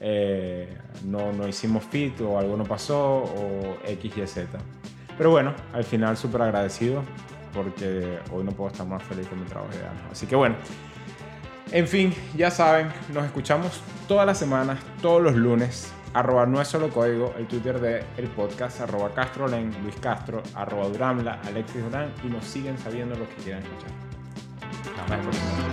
eh, 0.00 0.78
no, 1.04 1.32
no 1.32 1.46
hicimos 1.46 1.84
fit 1.84 2.18
o 2.22 2.38
algo 2.38 2.56
no 2.56 2.64
pasó 2.64 3.18
o 3.18 3.78
X, 3.86 4.16
Y, 4.16 4.26
Z. 4.26 4.58
Pero 5.16 5.30
bueno, 5.30 5.54
al 5.74 5.84
final 5.84 6.16
súper 6.16 6.42
agradecido 6.42 7.02
porque 7.52 8.18
hoy 8.32 8.42
no 8.42 8.52
puedo 8.52 8.70
estar 8.70 8.86
más 8.86 9.02
feliz 9.02 9.26
con 9.28 9.38
mi 9.38 9.46
trabajo 9.46 9.72
ideal. 9.74 9.92
Así 10.10 10.26
que 10.26 10.34
bueno, 10.34 10.56
en 11.72 11.86
fin, 11.86 12.14
ya 12.34 12.50
saben, 12.50 12.88
nos 13.12 13.24
escuchamos 13.24 13.82
todas 14.08 14.26
las 14.26 14.38
semanas, 14.38 14.78
todos 15.02 15.22
los 15.22 15.36
lunes. 15.36 15.92
Arroba 16.14 16.44
no 16.46 16.60
es 16.60 16.66
solo 16.66 16.88
código, 16.88 17.34
el 17.38 17.46
Twitter 17.46 17.78
del 17.78 18.04
el 18.16 18.26
podcast, 18.28 18.80
arroba 18.80 19.14
Castrolen, 19.14 19.72
Luis 19.82 19.94
Castro, 20.00 20.42
arroba 20.54 20.88
Duramla, 20.88 21.40
Alexis 21.46 21.84
Durán 21.84 22.12
y 22.24 22.28
nos 22.28 22.44
siguen 22.44 22.76
sabiendo 22.78 23.14
lo 23.14 23.28
que 23.28 23.36
quieran 23.36 23.62
escuchar. 23.62 23.90
Hasta 24.98 25.16
la 25.16 25.22
próxima. 25.22 25.69